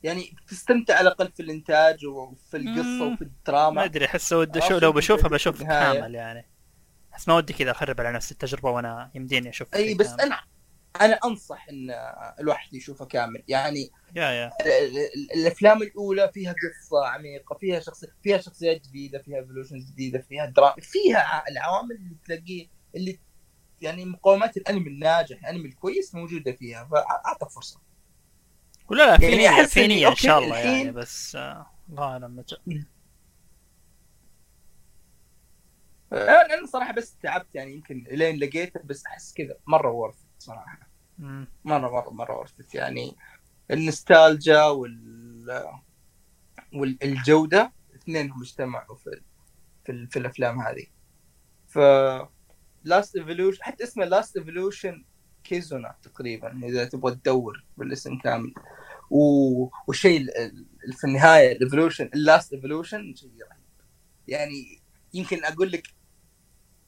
[0.02, 3.12] يعني بتستمتع على الأقل في الإنتاج وفي القصة.
[3.12, 5.62] وفي ما الدراما أدري أحس ودي شو لو بشوفها بشوف.
[5.62, 6.50] كامل يعني
[7.16, 10.20] بس ما ودي كذا أخرب على نفسي التجربة وأنا يمديني أشوف أي بس كامل.
[10.20, 10.40] أنا
[11.00, 11.90] أنا أنصح إن
[12.40, 13.42] الواحد يشوفه كامل.
[13.48, 14.52] يعني يا يا.
[14.66, 20.18] ال- ال- الأفلام الأولى فيها قصة عميقة فيها شخص فيها شخصيات جديدة فيها ايفولوشنز جديدة
[20.18, 23.18] فيها دراما فيها العوامل اللي تلاقيه اللي
[23.80, 26.84] يعني مقومات الأنمي الناجح الأنمي الكويس موجودة فيها.
[26.84, 27.80] فأعطى فرصة.
[28.88, 32.36] ولا لا في يعني نية في نية إن شاء الله يعني بس آه، الله أعلم
[32.36, 32.56] متى.
[36.12, 40.78] أنا أنا صراحة بس تعبت يعني يمكن لين لقيته بس أحس كذا مرة worth صراحة.
[41.18, 41.46] مم.
[41.64, 43.16] مره مره مرة worth it يعني
[43.70, 45.64] النستالجا وال
[46.74, 49.20] والجودة اثنينهم اجتمعوا في
[49.84, 50.86] في, ال- في الأفلام هذه.
[51.68, 51.78] ف
[52.84, 55.04] Last Evolution حتى اسمه Last Evolution
[55.44, 58.54] Kizuna تقريبا إذا تبغى تدور بالاسم كامل.
[59.10, 59.64] و...
[60.28, 63.60] ال- في النهاية ال evolution ال Last Evolution شيء رهيب.
[64.28, 64.82] يعني
[65.14, 65.86] يمكن أقول لك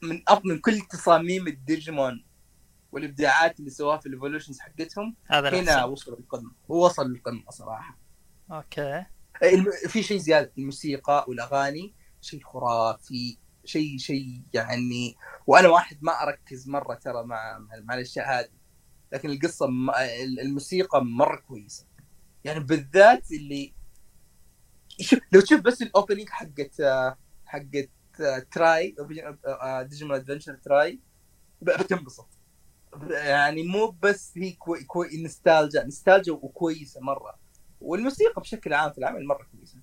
[0.03, 2.25] من من كل تصاميم الديجيمون
[2.93, 5.83] والإبداعات اللي سواها في ال evolutions حقتهم هذا هنا.
[5.83, 7.97] وصلوا للقمه ووصل للقمة صراحة.
[8.51, 9.05] okay.
[9.43, 9.65] الم...
[9.87, 15.15] في شيء زيادة الموسيقى والأغاني شيء خرافي شيء شيء يعني
[15.47, 18.49] وأنا واحد ما أركز مرة ترى مع مع, الأشياء هذه.
[19.13, 19.89] لكن القصة م...
[20.41, 21.85] الموسيقى مرة كويسة.
[22.43, 23.73] يعني بالذات اللي
[25.01, 27.89] شوف لو تشوف بس ال opening حقت آه، حقت
[28.21, 28.95] آه، تراي
[29.89, 30.99] ديجيمون ادفنشر تراي
[31.61, 32.29] ب- بتنبسط.
[33.11, 37.39] يعني مو بس هي كوي كوي nostalgia nostalgia وكويسة مرة.
[37.81, 39.77] والموسيقى بشكل عام في العمل مرة كويسة.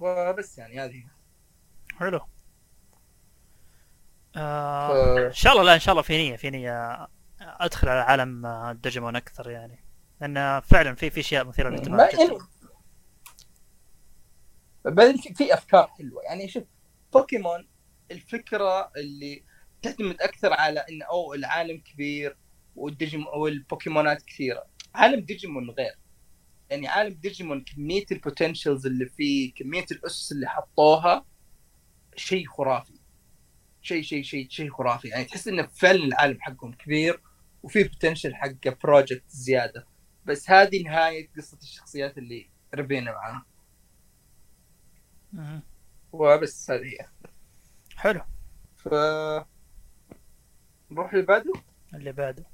[0.00, 1.04] وبس يعني هذه.
[1.96, 2.20] حلو.
[4.36, 7.08] آه ف- إن شاء الله لا إن شاء الله في نية في نية
[7.40, 9.84] أدخل على عالم الديجيمون أكثر يعني.
[10.20, 12.38] لأن فعلا في في أشياء مثيرة ما للاهتمام يعني
[14.84, 16.22] بعدين في أفكار حلوة.
[16.22, 16.64] يعني شوف
[17.12, 17.68] بوكيمون
[18.10, 19.44] الفكرة اللي
[19.82, 22.36] تعتمد أكثر على انه أو العالم كبير
[22.76, 24.64] والديجيمون والبوكيمونات كثيرة.
[24.94, 25.98] عالم ديجيمون غير.
[26.70, 31.24] يعني عالم ديجيمون كمية ال potentials اللي فيه كمية الأسس اللي حطوها
[32.16, 32.98] شيء خرافي.
[33.82, 35.08] شيء شيء شيء شيء خرافي.
[35.08, 37.20] يعني تحس إنه فعلا العالم حقهم كبير
[37.62, 39.86] وفي potential حق project زيادة.
[40.24, 43.46] بس هذه نهاية قصة الشخصيات اللي ربينا معاها.
[46.12, 47.08] وبس هذه هي.
[47.96, 48.20] حلو.
[48.76, 48.88] ف
[50.90, 51.52] نروح اللي بعده
[51.94, 52.44] اللي بعده.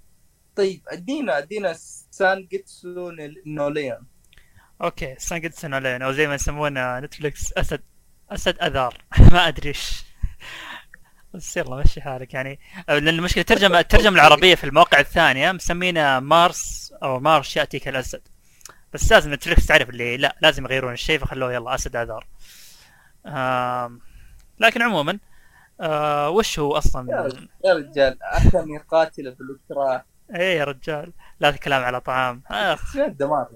[0.57, 1.73] طيب ادينا ادينا
[2.11, 3.13] سانجاتسو
[3.47, 4.05] نو لايون.
[4.83, 7.83] okay سانجاتسو نو لايون أو زي ما يسمونه نتفلكس أسد
[8.31, 9.05] أسد أذار.
[9.33, 10.05] ما أدري إيش.
[11.35, 12.35] بس يلا مشي حالك.
[12.35, 18.29] يعني لأن المشكلة الترجمة الترجمة العربية في المواقع الثانية مسمينه مارس أو مارش ياتي كالاسد
[18.93, 22.27] بس لازم نتفلكس تعرف اللي لا لازم يغيرون الشيء فخلوه يلا أسد أذار.
[24.61, 25.19] لكن عموما
[25.81, 27.11] آه وش هو أصلا؟
[27.65, 32.43] يا رجال اتني قاتله بالاكراه إيه يا رجال لا كلام على طعام.
[32.51, 33.49] اخ الدمار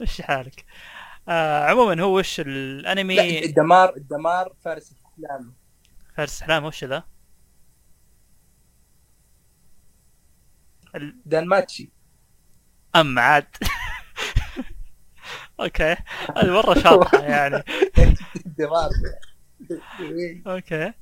[0.00, 0.64] مشي حالك؟
[1.28, 5.54] آه عموما هو وش لا الأنمي؟ الدمار الدمار فارس الاحلام
[6.16, 7.02] فارس احلام وش ذا؟
[10.94, 11.90] ال- دانماتشي.
[12.96, 13.46] أم عاد.
[15.60, 15.96] okay
[16.36, 17.62] هذه مرة شاطحة يعني.
[18.46, 18.90] الدمار
[20.46, 20.92] okay.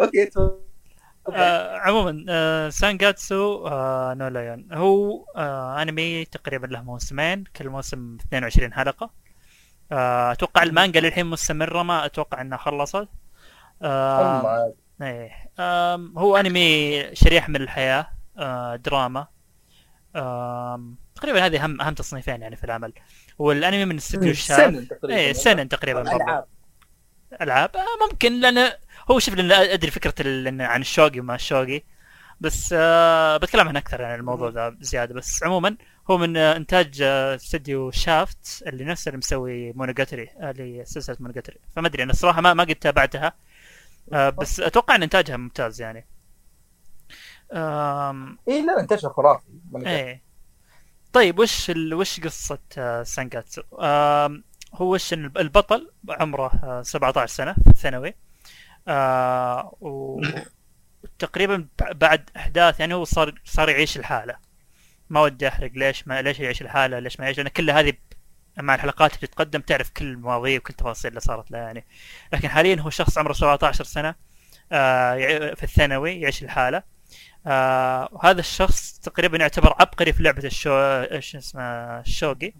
[0.00, 0.30] okay.
[1.34, 4.68] آه عموما آه سانجاتسو آه نو لايون.
[4.72, 9.10] هو آه انمي تقريبا له موسمين كل موسم 22 حلقة.
[9.92, 13.08] آه أتوقع المانجا للحين مستمرة ما أتوقع إنها خلصت.
[13.82, 15.30] آه إيه.
[15.58, 18.06] آم، هو انمي شريحه من الحياة
[18.38, 19.26] آه دراما.
[20.16, 22.92] آم، تقريبا هذه اهم أهم تصنيفين يعني في العمل.
[23.38, 26.44] والانمي من استوديو الشاب سنن تقريبا إيه سنن تقريبا العاب.
[27.40, 27.76] ألعاب.
[27.76, 28.72] آه ممكن لأن
[29.12, 30.14] هو شوف لأن أدري فكرة
[30.66, 31.82] عن الشوقي وما الشوقي.
[32.40, 35.14] بس آه بتكلم عن أكثر عن الموضوع ذا زيادة.
[35.14, 35.76] بس عموما
[36.10, 41.16] هو من آه إنتاج آه استوديو شافت اللي نفسه اللي مسوي مونوجاتري آه، اللي سلسلة
[41.20, 41.56] مونوجاتري.
[41.76, 43.32] فما أدري أنا الصراحه ما ما قد تابعتها.
[44.12, 46.06] آه بس أتوقع إن إنتاجها ممتاز يعني.
[48.48, 49.44] إيه لا انتشر خرافي
[49.86, 50.22] إيه.
[51.12, 51.94] طيب وش ال...
[51.94, 53.62] وش قصة آه، سانجاتسو؟
[54.74, 58.14] هو وش البطل عمره آه، 17 سنة في الثانوي.
[58.88, 64.36] آه وتقريبا بعد أحداث يعني هو صار صار يعيش الحالة.
[65.10, 67.92] ما ودي أحرق ليش ما ليش يعيش الحالة ليش ما يعيش؟ لأن كل هذه
[68.58, 71.86] مع الحلقات اللي تتقدم تعرف كل المواضيع وكل التفاصيل اللي صارت له يعني.
[72.32, 74.14] لكن حاليا هو شخص عمره 17 سنة
[74.72, 76.82] آه في الثانوي يعيش الحالة.
[77.46, 80.72] آه وهذا الشخص تقريبا يعتبر عبقري في لعبة الشو
[81.12, 81.62] إيش اسمه
[82.00, 82.52] الشوقي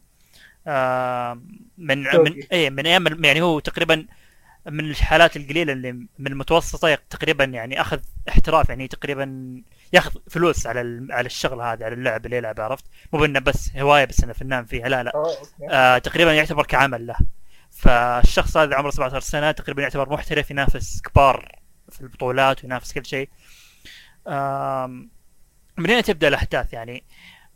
[0.66, 1.42] آه
[1.78, 2.30] من شوقي.
[2.30, 4.06] من إيه من أيام يعني هو تقريبا
[4.66, 9.54] من الحالات القليلة اللي من المتوسطة تقريبا يعني أخذ احتراف يعني تقريبا
[9.92, 14.04] ياخذ فلوس على على الشغله هذه على اللعب اللي يلعب عرفت؟ مو بإنه بس هواية
[14.04, 15.12] بس إنه فنان فيها لا لا.
[15.70, 17.16] آه تقريبا يعتبر كعمل له.
[17.70, 23.28] فالشخص هذا عمره 17 سنة تقريبا يعتبر محترف ينافس كبار في البطولات وينافس كل شيء.
[25.78, 27.04] من هنا تبدأ الأحداث يعني.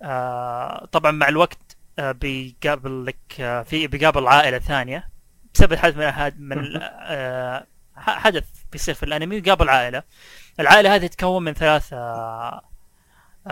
[0.03, 5.16] آه طبعا مع الوقت آه بيقابل لك آه في بيقابل عائلة ثانية.
[5.57, 7.67] بسبب حدث من من آه
[7.97, 10.03] حدث بيصير في الانمي يقابل عائله
[10.61, 12.63] العائلة هذه تتكون من ثلاثة آه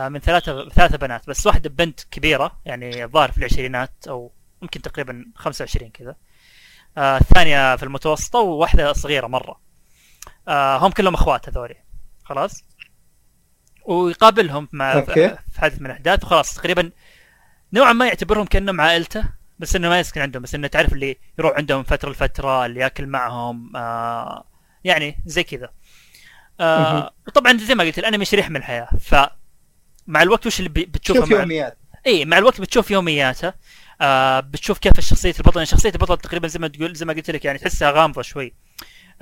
[0.08, 5.24] من ثلاثة ثلاثة بنات بس واحدة بنت كبيرة يعني الظاهر في العشرينات أو يمكن تقريبا
[5.36, 6.16] 25 كذا.
[6.98, 9.60] آه الثانية في المتوسطة وواحدة صغيرة مرة.
[10.48, 11.76] هم كلهم أخوات هذولي.
[12.24, 12.64] خلاص؟
[13.84, 15.00] ويقابلهم مع.
[15.00, 16.24] في حدث من الأحداث.
[16.24, 16.90] وخلاص تقريبا
[17.72, 19.24] نوعا ما يعتبرهم كأنهم عائلته.
[19.58, 23.06] بس إنه ما يسكن عندهم بس إنه تعرف اللي يروح عندهم فترة لفترة اللي يأكل
[23.06, 24.44] معهم آه
[24.84, 25.70] يعني زي كذا.
[26.60, 28.88] آه وطبعا زي ما قلت الأنمي شريح من الحياة.
[29.00, 29.14] ف
[30.06, 31.78] مع الوقت وش اللي بتشوفه شوف مع يوميات.
[32.06, 33.52] إي مع الوقت بتشوف يومياته.
[34.00, 37.30] آه بتشوف كيف شخصيه البطل يعني شخصية البطل تقريبا زي ما تقول زي ما قلت
[37.30, 38.54] لك يعني تحسها غامضة شوي.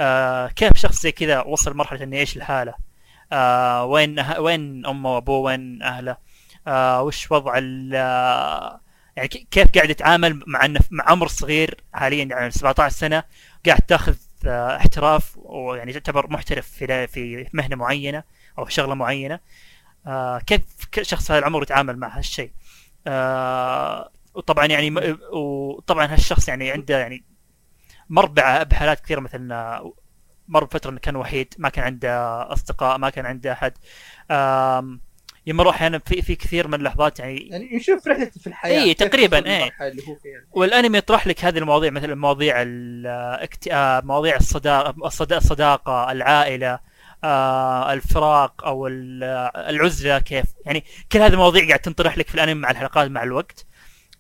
[0.01, 2.75] آه كيف شخص زي كذا وصل مرحلة إنه يعيش الحاله
[3.33, 6.17] آه وين أه وين أمه وأبوه؟ وين أهله؟
[6.67, 8.81] آه وش وضع ال آه،
[9.17, 13.23] يعني كيف قاعد يتعامل مع انه مع عمر صغير حاليا يعني 17 سنة
[13.67, 18.23] قاعد تاخذ آه احتراف ويعني تعتبر محترف في في مهنة معينة
[18.59, 19.41] أو شغلة معينة.
[20.07, 20.63] آه كيف
[21.03, 22.51] شخص هذا العمر يتعامل مع هالشيء؟
[23.07, 27.25] آه وطبعا يعني وطبعا هالشخص يعني عنده يعني
[28.09, 28.27] مر
[28.65, 29.83] بحالات كثيرة مثلا
[30.49, 33.73] مر بفترة إنه كان وحيد ما كان عنده أصدقاء ما كان عنده أحد.
[35.43, 39.09] آم، يمر أحيانا في في كثير من اللحظات يعني يعني نشوف رحلته في الحياة كيف
[39.09, 39.41] تقريباً،
[40.23, 40.41] فيها.
[40.53, 44.95] والانمي يطرح لك هذه المواضيع مثل مواضيع الاكتئاب مواضيع الصداقه
[45.37, 46.79] الصداقة العائلة
[47.25, 49.25] آه، الفراق أو ال-
[49.57, 50.47] العزلة كيف.
[50.67, 53.67] يعني كل هذه المواضيع قاعد تنطرح لك في الانمي مع الحلقات مع الوقت.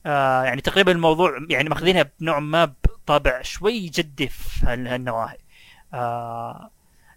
[0.07, 2.65] آه، يعني تقريبا الموضوع يعني ماخذينها بنوع ما
[3.05, 5.37] بطابع شوي جدي في هال- هالنواحي.
[5.95, 6.71] آه،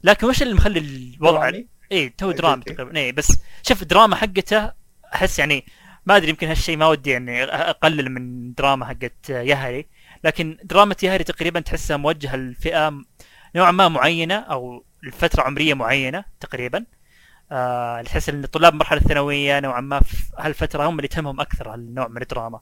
[0.03, 2.63] لكن وش اللي مخلي الوضع درامي؟ اي تو دراما.
[2.63, 2.99] تقريبا.
[2.99, 4.71] اي بس شوف الدراما حقته
[5.13, 5.65] أحس يعني
[6.05, 9.85] ما أدري يمكن هالشيء ما ودي يعني أقلل من دراما حقت يهري.
[10.23, 13.01] لكن دراما يهري تقريبا تحسها موجهة لفئة
[13.55, 16.85] نوعا ما معينة أو لفترة عمرية معينة تقريبا.
[17.51, 22.07] آه تحس إن طلاب المرحله الثانوية نوعا ما في هالفترة هم اللي تهمهم أكثر هالنوع
[22.07, 22.59] من الدراما.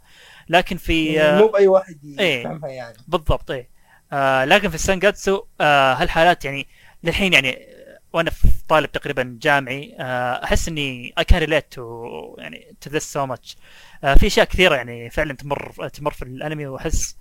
[0.49, 2.41] لكن في آه مو بأي واحد إيه.
[2.41, 2.97] يفهمها يعني.
[3.07, 3.69] بالضبط إيه.
[4.13, 6.67] آه لكن في السانجاتسو آه هالحالات يعني
[7.03, 7.72] للحين يعني
[8.13, 8.31] وأنا
[8.67, 13.57] طالب تقريبا جامعي آه أحس إني I can relate to يعني to this so much
[14.01, 17.17] في أشياء كثيرة يعني فعلا تمر تمر في الأنمي وأحس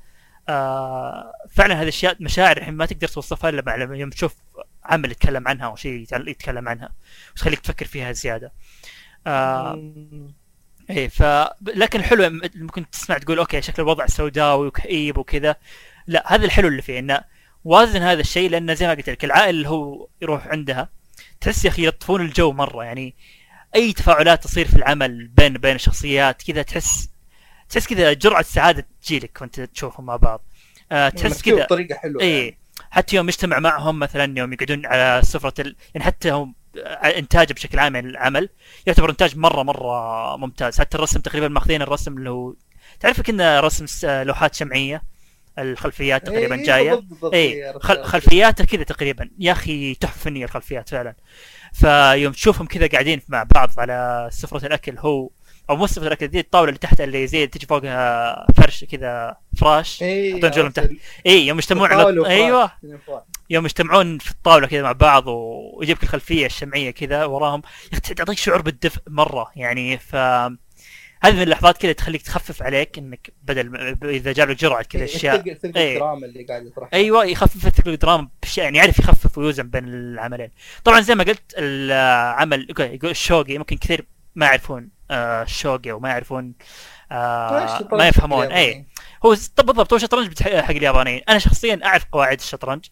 [0.48, 4.36] آه فعلا هذه الأشياء مشاعر الحين ما تقدر توصفها إلا مع لما يوم تشوف
[4.84, 6.92] عمل يتكلم عنها أو شيء يتكلم عنها
[7.32, 8.52] وتخليك تفكر فيها زيادة.
[9.26, 9.92] آه.
[10.90, 11.22] إيه ف
[11.62, 15.56] لكن الحلو ممكن تسمع تقول أوكي شكل الوضع سوداوي وكئيب وكذا.
[16.06, 17.20] لا هذا الحلو اللي فيه انه
[17.64, 20.88] وازن هذا الشيء لأنه زي ما قلت لك العائل اللي هو يروح عندها
[21.40, 22.84] تحس يا أخي يلطفون الجو مرة.
[22.84, 23.14] يعني
[23.74, 27.08] أي تفاعلات تصير في العمل بين بين الشخصيات كذا تحس
[27.68, 30.44] تحس كذا جرعة سعادة تجيلك وأنت تشوفهم مع بعض.
[30.92, 31.64] آه تحس مكتوب كذا.
[31.64, 32.58] بطريقة حلوة اي
[32.90, 35.76] حتى يوم يجتمع معهم مثلا يوم يقعدون على سفرة ال...
[35.94, 36.54] يعني حتى هم
[37.04, 38.48] انتاجه بشكل عام يعني العمل
[38.86, 40.78] يعتبر إنتاج مره مرة ممتاز.
[40.80, 42.54] حتى الرسم تقريبا ماخذين الرسم اللي هو
[43.00, 45.02] تعرف كنا رسم س- لوحات شمعية؟
[45.58, 46.36] الخلفيات يعني.
[46.46, 48.04] تقريبا جاية بالضبط بالضبط اي عرفت- خل...
[48.04, 51.14] خلفياته كذا تقريبا يا أخي تحفه فنيه الخلفيات فعلا
[51.72, 55.30] فيوم تشوفهم كذا قاعدين مع بعض على سفرة الأكل هو
[55.70, 60.02] أو مو سفرة الأكل دي الطاولة اللي تحت اللي زي تجي فوقها فرش كذا فراش
[60.02, 60.90] اي يحطون رجلهم عرفت تحت.
[61.26, 62.26] اي يوم يجتمعون على.
[62.28, 62.66] أيوه
[63.06, 63.22] فراش.
[63.50, 67.62] يوم يجتمعون في الطاولة كذا مع بعض ويجيبك الخلفية الشمعية كذا وراهم
[68.16, 70.16] تعطيك شعور بالدفء مرة يعني ف
[71.24, 75.16] هذه من اللحظات كذا تخليك تخفف عليك إنك بدل إذا جاب لك جرعة كذا إيه،
[75.16, 75.44] أشياء.
[75.76, 75.94] إيه.
[75.94, 80.50] الدراما اللي قاعد يطرحها أيوه يخفف الدراما بشيء يعني يعرف يخفف ويوزن بين العملين.
[80.84, 86.52] طبعا زي ما قلت العمل يقول الشوقي ممكن كثير ما يعرفون آه، الشوقي وما يعرفون
[87.12, 88.46] آه الشطرنج ما يفهمون.
[88.46, 88.86] اي
[89.26, 91.22] هو بالضبط هو شطرنج حق اليابانيين.
[91.28, 92.84] أنا شخصيا أعرف قواعد الشطرنج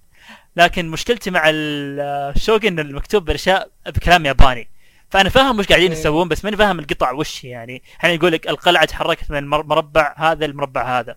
[0.57, 2.01] لكن مشكلتي مع ال-
[2.37, 4.69] الشوقي إن المكتوب بالأشياء بكلام ياباني.
[5.11, 5.99] فأنا فاهم وش قاعدين إيه.
[5.99, 10.15] يسوون بس ماني فاهم القطع وش يعني أحيانا يقول لك القلعة تحركت من مر- مربع
[10.19, 11.17] هذا المربع هذا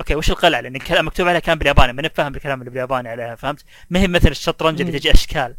[0.00, 3.34] أوكي وش القلعة لأن الكلام مكتوب عليها كان بالياباني ماني فاهم الكلام اللي بالياباني عليها
[3.34, 4.98] فهمت ما هي مثل الشطرنج اللي.
[4.98, 5.54] تجي أشكال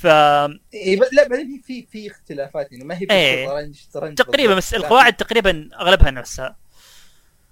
[0.00, 3.46] ف إيه لا بعدين في في اختلافات يعني ما هي إيه.
[3.46, 4.54] بالشطرنج شطرنج تقريبا.
[4.54, 6.56] بس القواعد تقريبا أغلبها نفسها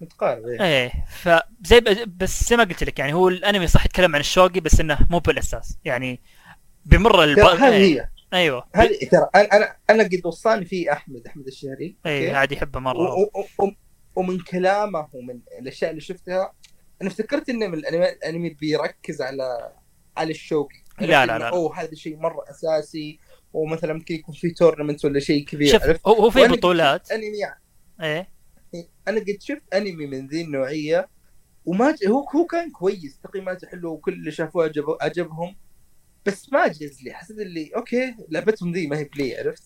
[0.00, 0.60] متقاربه إيه.
[0.62, 1.80] إيه فزي
[2.16, 5.18] بس زي ما قلت لك يعني هو الأنمي صح يتكلم عن الشوقي بس إنه مو
[5.18, 6.20] بالأساس يعني
[6.84, 7.38] بمر الب...
[7.38, 8.00] هذه إيه.
[8.00, 12.54] هي أيوه هذه ترى أنا أنا أنا قد وصاني فيه أحمد أحمد الشهري okay؟ عادي
[12.54, 13.70] يحبه مرة و- و- و-
[14.16, 16.52] ومن كلامه ومن الأشياء اللي شفتها
[17.02, 19.72] أنا افتكرت إنه من الانمي الانمي بيركز على
[20.16, 21.48] على الشوقي لا، لا، لا.
[21.48, 23.18] أوه هذا شيء مرة أساسي
[23.52, 27.60] ومثلا ممكن يكون في tournament ولا شيء كبير شوف عرفت؟ هو, في بطولات انمي يعني
[28.02, 28.28] إيه
[29.08, 31.08] أنا قد شفت انمي من ذي النوعية
[31.66, 31.94] وما.
[32.08, 34.84] هو هو كان كويس تقييماته حلوة وكل اللي شافوه عجب...
[35.00, 35.56] عجبهم
[36.26, 37.12] بس ما جاز لي.
[37.14, 39.62] حسيت اللي okay لعبتهم ذي ما هي باللي عرفت؟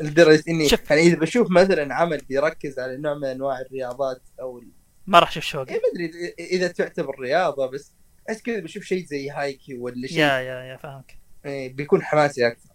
[0.00, 0.90] لدرجة إني شوف.
[0.90, 4.68] يعني إذا بشوف مثلا عمل بيركز على نوع من أنواع الرياضات أو ال-
[5.06, 5.74] ما راح أشوف شوقي.
[5.74, 7.92] إيه ما أدري اذا تعتبر رياضة بس
[8.30, 10.18] أحس كذا بشوف شيء زي هايكي ولا شيء.
[10.18, 11.18] yeah yeah yeah فاهمك.
[11.46, 12.70] إيه بيكون حماسي أكثر.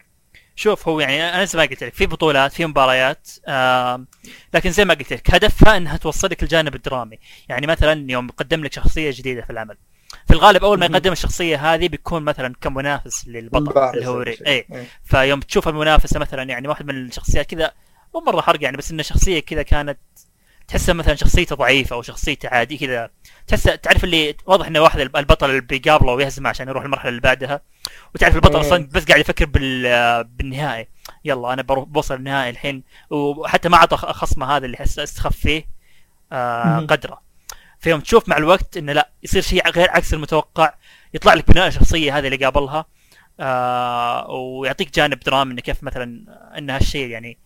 [0.55, 4.07] شوف هو يعني أنا زي ما قلت لك في بطولات في مباريات آم،
[4.53, 7.19] لكن زي ما قلت لك هدفها إنها توصلك الجانب الدرامي.
[7.49, 9.77] يعني مثلا يوم يقدم لك شخصية جديدة في العمل.
[10.27, 10.85] في الغالب أول ما.
[10.85, 14.37] يقدم الشخصية هذه بيكون مثلا كمنافس للبطل اللي هو ري.
[14.47, 14.85] اي إيه.
[15.03, 17.71] فيوم تشوف المنافسة مثلا يعني واحد من الشخصيات كذا
[18.15, 19.97] مو مرة حرق يعني بس انه شخصية كذا كانت
[20.67, 23.09] تحسها مثلا شخصيته ضعيفة أو شخصيته عادي كذا
[23.47, 27.61] تحس تعرف اللي واضح انه واحد البطل اللي بيقابله ويهزمه عشان يروح المرحلة اللي بعدها
[28.15, 28.59] وتعرف البطل مم.
[28.59, 30.87] أصلا بس قاعد يفكر بال بالنهائي
[31.25, 35.67] يلا أنا بوصل النهائي الحين وحتى ما أعطى خصمه هذا اللي حس استخف فيه
[36.31, 36.79] آه.
[36.79, 37.24] قدره
[37.85, 40.73] فيوم تشوف مع الوقت إنه لا يصير شيء غير عكس المتوقع
[41.13, 42.85] يطلع لك بناء الشخصيه هذه اللي قابلها
[43.39, 46.25] آه ويعطيك جانب درامي إنه كيف مثلا
[46.57, 47.37] إن هالشيء يعني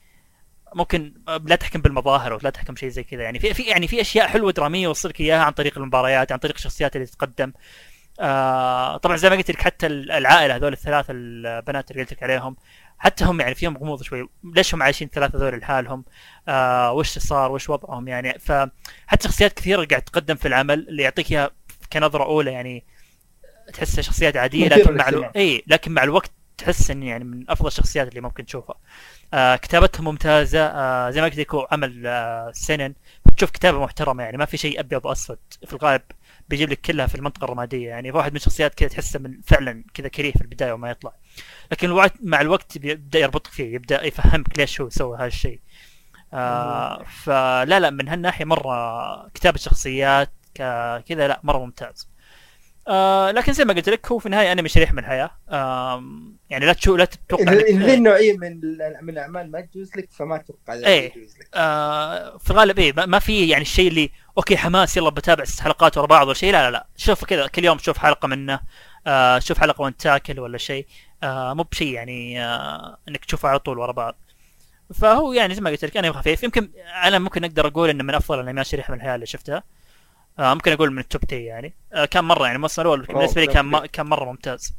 [0.75, 1.13] ممكن
[1.45, 3.23] لا تحكم بالمظاهر أو لا تحكم شيء زي كذا.
[3.23, 6.55] يعني في في يعني في أشياء حلوة درامية يوصلك إياها عن طريق المباريات عن طريق
[6.55, 7.53] الشخصيات اللي تتقدم.
[8.19, 12.55] آه طبعا زي ما قلت لك حتى العائلة هذول الثلاثة البنات اللي قلت لك عليهم
[12.99, 16.05] حتى هم يعني فيهم غموض شوي ليش هم عايشين الثلاثه هذول لحالهم؟
[16.47, 21.31] آه وش صار؟ وش وضعهم يعني؟ فحتى شخصيات كثيرة قاعد تقدم في العمل اللي يعطيك
[21.31, 21.51] إياها
[21.93, 22.83] كنظرة أولى يعني
[23.73, 25.23] تحسها شخصيات عادية لكن مع ألو...
[25.23, 28.75] اي لكن مع الوقت تحس إن يعني من أفضل الشخصيات اللي ممكن تشوفها.
[29.33, 30.59] آه كتابتهم ممتازة.
[30.59, 32.93] آه زي ما قلت لك عمل آه سنن.
[33.37, 36.01] تشوف كتابة محترمة يعني ما في شيء أبيض وأسود في الغالب.
[36.49, 37.89] بيجيب لك كلها في المنطقة الرمادية.
[37.89, 41.13] يعني واحد من الشخصيات كذا تحسه من فعلا كذا كريه في البداية وما يطلع.
[41.71, 45.61] لكن الوقت مع الوقت بيبدأ يربطك فيه يبدأ يفهمك ليش هو سوى هالشيء
[46.33, 52.08] آه فلا لا من هالناحية مرة كتابة شخصيات كذا لا مرة ممتاز.
[52.87, 55.31] آه لكن زي ما قلت لك هو في النهاية أنمي شريح من الحياة.
[55.49, 58.59] آم يعني لا تشوف لا تتوقع اذا إذا ذي النوعية من
[59.01, 61.07] من الأعمال ما تجوز لك فما أتوقع إيه.
[61.07, 61.47] لك.
[61.53, 65.61] آه في الغالب إيه ما- ما في يعني الشيء اللي okay حماس يلا بتابع ست
[65.61, 66.87] حلقات ورا بعض ولا شيء لا لا لا.
[66.97, 68.59] شوف كذا كل يوم شوف حلقة منه.
[69.07, 70.85] آه شوف حلقة وانت تاكل ولا شيء.
[71.23, 74.15] آه مو بشيء يعني آه إنك تشوفه على طول ورا بعض.
[74.93, 76.43] فهو يعني زي ما قلت لك انمي خفيف.
[76.43, 76.69] يمكن
[77.03, 79.63] أنا ممكن أقدر أقول إنه من أفضل الأنميات شريحة من الحياة اللي شفتها.
[80.39, 81.73] آه ممكن أقول من ال top 10 يعني.
[81.93, 84.75] آه كان مرة يعني الموسم الأول بالنسبة لي كان ما كان مرة ممتاز.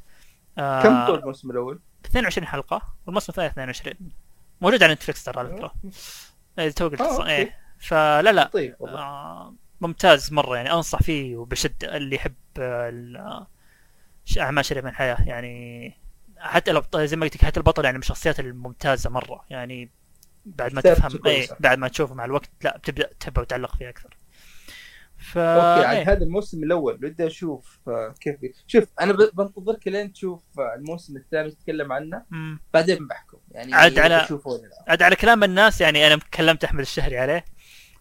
[0.58, 3.94] آه كم طول الموسم الأول؟ 22 حلقة والموسم الثاني 22
[4.61, 5.74] موجود على Netflix ترى على فكرة.
[6.58, 7.26] إيه، تو قلت آه،.
[7.26, 8.44] إيه فلا لا.
[8.52, 13.46] طيب آه ممتاز مرة يعني أنصح فيه وبشدة اللي يحب آه، آه،
[14.40, 15.94] أعمال شريف من الحياة يعني.
[16.38, 19.90] حتى لو زي ما قلت لك حتى البطل يعني من الشخصيات الممتازة مرة يعني.
[20.46, 21.48] بعد ما تفهم إيه.
[21.61, 24.16] بعد ما تشوفه مع الوقت لا بتبدا تحبه وتعلق فيه أكثر.
[25.20, 26.12] ف أوكي عاد إيه.
[26.12, 28.36] هذا الموسم الأول بدي أشوف آه، كيف.
[28.66, 32.22] شوف أنا بنتظرك لين تشوف آه، الموسم الثاني تتكلم عنه.
[32.30, 32.60] مم.
[32.74, 34.38] بعدين بحكم يعني عاد على-
[34.88, 37.44] عاد على كلام الناس يعني أنا كلمت أحمد الشهري عليه.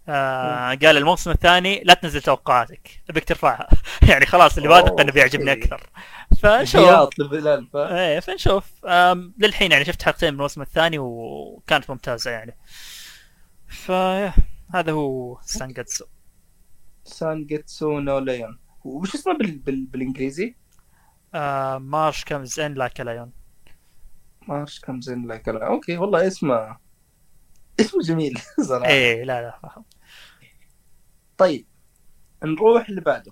[0.10, 3.70] آه قال الموسم الثاني لا تنزل توقعاتك أبيك ترفعها.
[4.10, 5.52] يعني خلاص اللي واثق انه بيعجبني.
[5.52, 5.90] أكثر.
[6.42, 6.82] فشوف.
[6.82, 8.72] بياض لفلان ف إيه فنشوف.
[9.40, 12.58] للحين يعني شفت حلقتين من الموسم الثاني وكانت ممتازة يعني.
[13.68, 13.92] ف
[14.74, 16.06] هذا هو سانجاتسو
[17.10, 18.60] Sangatsu no Lion.
[18.86, 19.60] وش اسمه بال...
[19.60, 19.86] بال...
[19.86, 20.56] بالإنجليزي؟
[21.34, 23.32] آه March Comes In Like a Lion
[24.48, 26.78] March Comes In Like أوكي والله اسمه
[27.80, 28.40] اسمه جميل
[28.70, 28.90] صراحة.
[28.92, 29.86] إيه لا لا فاهم
[31.38, 31.68] طيب
[32.44, 33.32] نروح اللي بعده.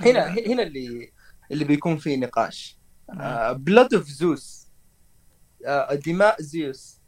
[0.00, 1.12] هنا هنا اللي
[1.52, 2.78] اللي بيكون فيه نقاش.
[3.52, 4.68] Blood of Zeus
[6.06, 7.00] دماء زيوس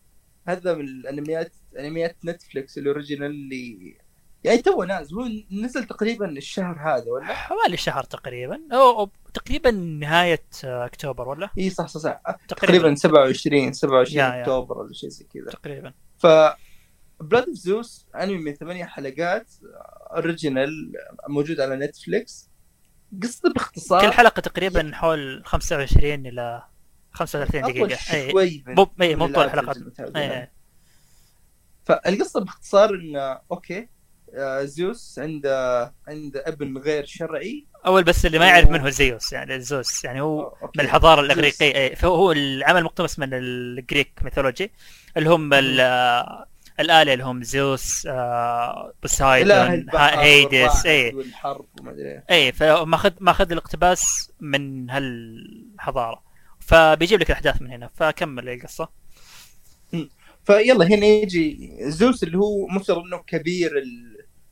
[0.49, 3.99] هذا من الأنميات أنميات Netflix ال original اللي
[4.45, 8.61] يعني تو نازل هو نزل تقريبا الشهر هذا ولا؟ حوالي شهر تقريبا.
[8.72, 12.20] أو أو تقريبا نهاية أكتوبر ولا؟ إي صح صح صح.
[12.49, 12.78] تقريبا.
[12.78, 14.41] تقريبا 27 27 يا-.
[14.41, 15.51] أكتوبر ولا شيء زي كذا.
[15.51, 15.93] تقريبا.
[16.18, 16.26] ف
[17.20, 19.53] Blood of Zeus أنمي من ثمانية حلقات
[20.16, 20.93] original
[21.28, 22.51] موجود على Netflix
[23.22, 26.62] قصته باختصار كل حلقة تقريبا حول 25 إلى
[27.12, 28.14] 35 أطول دقيقة.
[28.14, 29.76] أي شوي مو مو طول الحلقات.
[31.84, 33.89] فالقصة باختصار انه okay
[34.62, 37.66] زيوس عنده عنده ابن غير شرعي.
[37.87, 40.78] أول بس اللي ما يعرف منه زيوس يعني زوس يعني هو okay.
[40.78, 41.20] من الحضارة.
[41.20, 41.74] الإغريقية.
[41.74, 44.72] إيه، فهو هو العمل مقتبس من ال Greek mythology
[45.16, 46.47] اللي هم آه،
[46.81, 52.24] الآلهة اللي هم زيوس آه، بوسايدون هيدس اي والحرب وما أدري إيه.
[52.31, 56.22] اي فماخذ ماخذ الاقتباس من هالحضارة.
[56.61, 58.89] فبيجيب لك الأحداث من هنا فكمل القصة.
[60.45, 64.10] فيلا هنا يجي زوس اللي هو مفترض إنه كبير ال...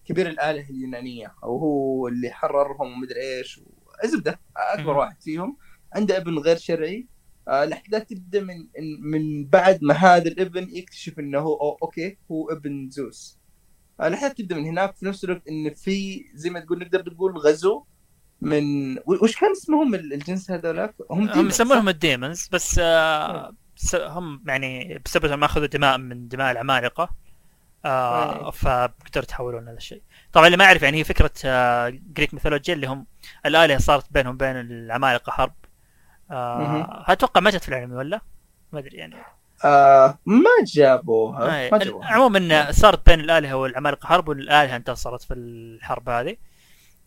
[0.09, 3.61] كبير الاله اليونانية أو هو اللي حررهم ومدري إيش.
[4.05, 4.99] زبده أكبر مم.
[4.99, 5.57] واحد فيهم.
[5.93, 7.07] عنده ابن غير شرعي.
[7.49, 8.57] آه، الاحداث تبدأ من
[9.01, 13.39] من بعد ما هذا الابن يكتشف إنه هو أو أوكي هو ابن زوس.
[14.01, 14.97] آه، الاحداث تبدأ من هناك.
[14.97, 17.85] في نفس الوقت إن في زي ما تقول نقدر نقول غزو
[18.41, 23.55] من وش كان اسمهم ال- الجنس هذولاك؟ هم يسمونهم ال demons بس آه
[23.95, 27.11] هم يعني بسبب انهم أخذوا دماء من دماء العمالقة.
[27.85, 28.51] آه إيه.
[28.51, 30.03] فقدروا يتحولون هذا الشيء.
[30.33, 33.07] طبعا اللي ما يعرف يعني هي فكرة آه Greek mythology اللي هم
[33.47, 35.55] الآلهة صارت بينهم بين العمالقة حرب.
[36.31, 38.21] آه أتوقع ما جت في الانمي ولا؟
[38.73, 39.15] ما أدري يعني.
[39.65, 42.07] آه ما جابوها آه ما جابوها.
[42.07, 46.37] عموما صارت بين الآلهة والعمالقة حرب والآلهة انتصرت في الحرب هذه.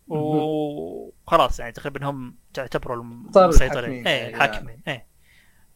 [0.08, 3.04] وخلاص يعني تقريبا هم تعتبروا
[3.36, 3.72] المسيطرين.
[3.72, 4.34] الحاكمين إيه يعني.
[4.34, 5.06] الحاكمين إيه.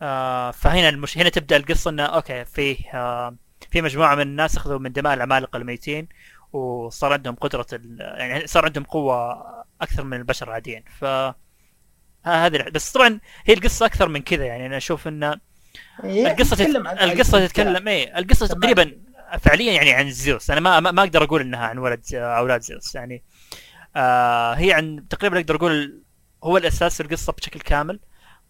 [0.03, 1.18] آه فهنا المش...
[1.18, 3.36] هنا تبدأ القصة انه أوكي في آه
[3.70, 6.08] في مجموعة من الناس أخذوا من دماء العمالقه الميتين
[6.52, 7.96] وصار عندهم قدرة ال...
[8.00, 9.42] يعني صار عندهم قوة
[9.80, 10.84] أكثر من البشر العاديين.
[10.98, 11.04] ف
[12.24, 14.66] هذه بس طبعا هي القصة أكثر من كذا يعني.
[14.66, 15.40] أنا أشوف إن
[16.04, 16.62] القصة تت...
[16.62, 18.46] تتكلم عن القصة تتكلم إيه القصة.
[18.46, 19.02] تقريبا
[19.40, 20.50] فعليا يعني عن زيوس.
[20.50, 23.24] أنا ما ما أقدر أقول إنها عن ولد أولاد زيوس يعني.
[23.96, 26.02] آه هي عن تقريبا أقدر أقول
[26.44, 28.00] هو الأساس في القصة بشكل كامل.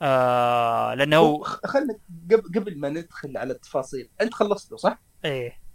[0.03, 1.99] آه لأنه خلنا
[2.31, 5.67] قبل قبل ما ندخل على التفاصيل أنت خلصته صح؟ إيه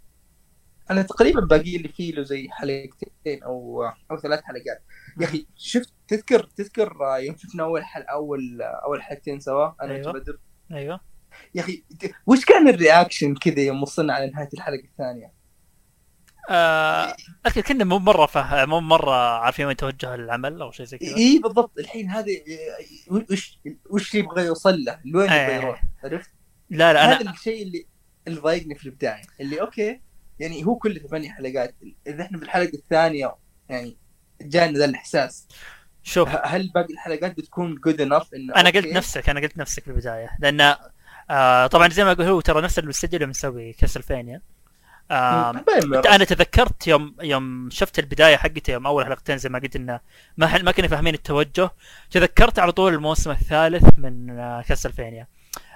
[0.90, 4.84] أنا تقريبا باقي لي فيه له زي حلقتين أو أو ثلاث حلقات
[5.20, 9.94] يا أخي شفت تذكر تذكر آه، يوم شفنا أول حل اول أول حلقتين سوا أنا
[9.94, 10.12] أيوة.
[10.12, 10.38] بدر
[10.72, 11.00] أيوه
[11.54, 11.84] يا أخي
[12.26, 15.32] وش كان ال reaction كذا يوم وصلنا على نهاية الحلقة الثانية؟
[16.50, 17.16] آه
[17.68, 18.66] كنا مو مرة فه...
[18.66, 22.36] مو مرة عارفين وين توجه العمل أو شيء زي كذا اي بالضبط الحين هذه
[23.10, 23.58] آه، وش
[23.90, 25.54] وش يبغى يوصل له؟ لوين يبغى إيه.
[25.56, 26.30] يروح؟ عرفت؟
[26.70, 27.86] لا لا أنا هذا الشيء اللي
[28.28, 30.00] اللي ضايقني في البدايه اللي okay
[30.40, 31.74] يعني هو كله ثمانية حلقات
[32.06, 33.34] إذا إحنا في الحلقة الثانية
[33.68, 33.96] يعني
[34.40, 35.48] جانا ذا الإحساس.
[36.02, 36.28] شوف.
[36.44, 40.30] هل باقي الحلقات بتكون good enough إنه أنا قلت؟ نفسك أنا قلت نفسك في البداية.
[40.38, 40.74] لأن
[41.30, 44.42] آه طبعا زي ما أقول هو ترى نفس الاستديو اللي مسوي كاسلفينيا
[45.10, 46.00] آه مرة.
[46.00, 50.00] أنا تذكرت يوم يوم شفت البداية حقته يوم أول حلقتين زي ما قلت إنه
[50.36, 51.70] ما ما كنا فاهمين التوجه.
[52.10, 55.26] تذكرت على طول الموسم الثالث من آه، كاسلفينيا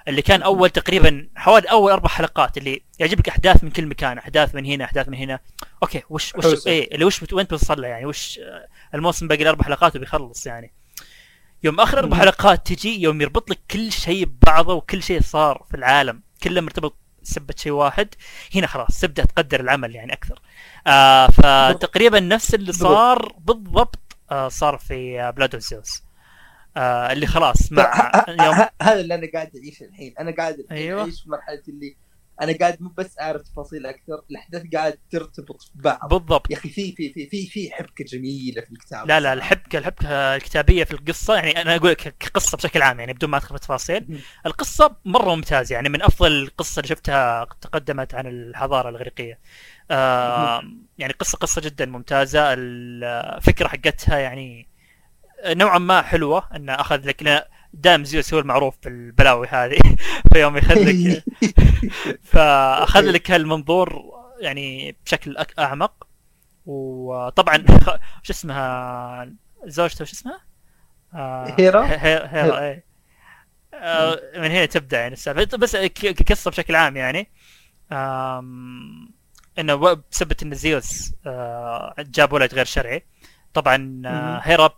[0.07, 4.55] اللي كان أول تقريبا حوالي أول أربع حلقات اللي يعجبك أحداث من كل مكان أحداث
[4.55, 5.39] من هنا أحداث من هنا.
[5.83, 6.67] okay وش وش.
[6.67, 7.33] إيه اللي وش بت...
[7.33, 8.39] وين بتوصل له يعني؟ وش
[8.93, 10.73] الموسم باقي أربع حلقات وبيخلص يعني؟
[11.63, 12.17] يوم آخر أربع.
[12.17, 16.21] حلقات تجي يوم يربط لك كل شيء ببعضه وكل شيء صار في العالم.
[16.43, 18.09] كله مرتبط سبة شيء واحد.
[18.55, 20.41] هنا خلاص تبدأ تقدر العمل يعني أكثر.
[20.87, 22.73] آه فتقريبا نفس اللي.
[22.73, 26.03] صار بالضبط آه صار في Blood of Zeus
[26.77, 28.65] آه اللي خلاص مع يوم.
[28.81, 30.13] هذا اللي أنا قاعد أعيشه الحين.
[30.19, 31.01] أنا قاعد أيوة.
[31.01, 31.95] أعيش في مرحلة اللي
[32.41, 36.09] أنا قاعد مو بس أعرف تفاصيل أكثر الأحداث قاعد ترتبط ببعض.
[36.09, 36.51] بالضبط.
[36.51, 40.35] يا أخي في في في في في حبكة جميلة في الكتاب لا لا الحبكة الحبكة
[40.35, 43.61] الكتابية في القصة يعني أنا أقول لك كقصه بشكل عام يعني بدون ما أدخل في
[43.61, 44.17] تفاصيل مم.
[44.45, 49.39] القصة مرة ممتازة يعني من أفضل القصة اللي شفتها تقدمت عن الحضارة الاغريقيه
[49.91, 50.63] آه
[50.97, 52.53] يعني قصة قصة جدا ممتازة.
[52.53, 54.67] الفكرة حقتها يعني
[55.45, 59.77] نوعا ما حلوة انه أخذ لك دائم زيوس هو المعروف بالبلاوي هذه
[60.33, 61.23] فيوم ياخذ لك
[62.31, 64.01] فأخذ لك هالمنظور
[64.41, 66.07] يعني بشكل أك- أعمق.
[66.65, 67.65] وطبعا
[68.23, 69.31] شو اسمها؟
[69.65, 70.39] زوجته شو اسمها؟
[71.13, 72.85] آه، هيرا؟ هيرا إيه.
[73.73, 75.57] آه، من هنا تبدأ يعني السالفة.
[75.57, 77.29] بس كقصة بشكل عام يعني.
[79.59, 79.75] إنه
[80.11, 83.05] بسبب إن زيوس آه، جاب ولد غير شرعي.
[83.53, 84.01] طبعا.
[84.43, 84.69] هيرا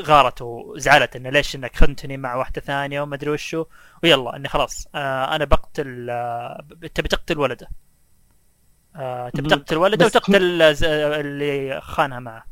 [0.00, 3.64] غارت وزعلت إنه ليش انك خنتني مع واحدة ثانية وما أدري وشو.
[4.02, 6.64] ويلا إني خلاص آه، أنا بقتل آه،
[6.94, 7.68] تبي تقتل ولده.
[8.96, 9.48] آه، تبي.
[9.48, 12.44] تقتل ولده بس وتقتل اللي خانها معه.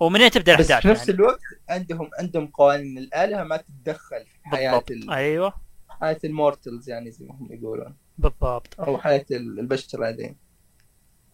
[0.00, 1.20] ومن هنا تبدأ بس الأحداث في نفس يعني.
[1.20, 2.98] الوقت عندهم عندهم قوانين.
[2.98, 4.90] الآلهة ما تتدخل في حياة بالضبط.
[4.90, 5.52] ال- أيوه.
[5.88, 7.96] حياة المورتلز يعني زي ما هم يقولون.
[8.18, 8.80] بالضبط.
[8.80, 10.36] أو حياة ال- البشر العاديين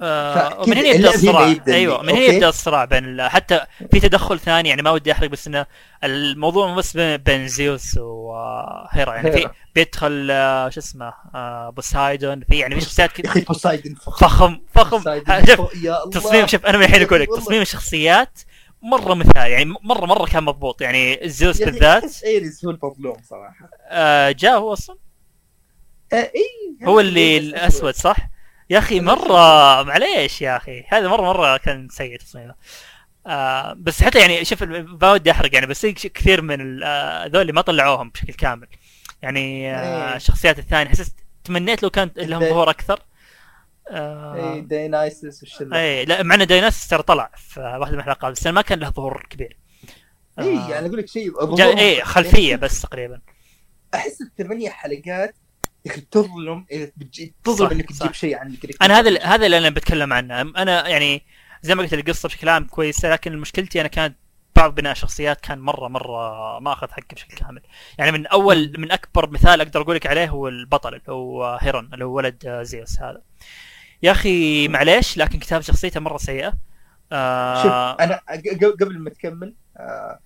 [0.02, 2.18] آه ومن هنا يبدأ الصراع أيوه من هنا.
[2.20, 3.60] يبدأ الصراع بين حتى
[3.92, 5.66] في تدخل ثاني يعني ما ودي أحرق بس انه
[6.04, 9.48] الموضوع مو بس بين- زيوس وهيرا يعني في.
[9.74, 14.60] بيدخل آه، شو اسمه آه بوسايدون في يعني في شخصيات يا كذا أخي بوسايدن فخم
[14.74, 15.02] فخم.
[15.84, 17.28] يا تصميم شوف أنا من الحين أقول لك.
[17.28, 18.38] تصميم الشخصيات
[18.82, 23.70] مرة مثالي يعني مره مرة كان مضبوط يعني زيوس يا بالذات إيريس هو المظلوم صراحة
[23.88, 24.96] آه جاء هو أصلا
[26.12, 28.16] آه إي هو اللي الأسود صح؟
[28.70, 29.00] يا أخي.
[29.00, 30.84] مرة معليش يا أخي.
[30.88, 32.54] هذا مره مرة كان سيء تصميمه.
[33.26, 37.60] آه بس حتى يعني شوف ما ودي أحرق يعني بس كثير من ال- آه، ما
[37.60, 38.66] طلعوهم بشكل كامل.
[39.22, 40.16] يعني آه إيه.
[40.16, 40.90] الشخصيات الثانية.
[40.90, 42.50] حسست تمنيت لو كان لهم إيه.
[42.50, 43.00] ظهور أكثر.
[43.90, 48.32] اي آه داينايسس والشله اي لا مع إن دايناس ترى طلع في واحدة من الحلقات
[48.32, 49.58] بس ما كان له ظهور كبير.
[50.38, 51.32] اي يعني أقول لك شيء
[51.78, 53.20] اي خلفية بس تقريبا.
[53.94, 55.34] أحس الثمانية حلقات
[55.84, 56.66] يا أخي تظلم.
[57.44, 57.68] تظلم.
[57.68, 57.88] صح، إنك.
[57.88, 60.40] تجيب شيء عن أنا هذا هذا اللي أنا بتكلم عنه.
[60.40, 61.22] أنا يعني
[61.62, 64.16] زي ما قلت القصة بشكل عام كويسة لكن مشكلتي أنا كانت
[64.56, 67.62] بعض بناء الشخصيات كان مره مرة ما أخذ حقه بشكل كامل.
[67.98, 71.90] يعني من اول من أكبر مثال أقدر أقول لك عليه هو البطل اللي هو هيرون
[71.94, 73.22] اللي هو ولد زيوس هذا.
[74.02, 76.50] يا أخي معليش لكن كتاب شخصيته مرة سيئة.
[76.50, 80.18] شوف آه أنا ق- قبل ما تكمل آه،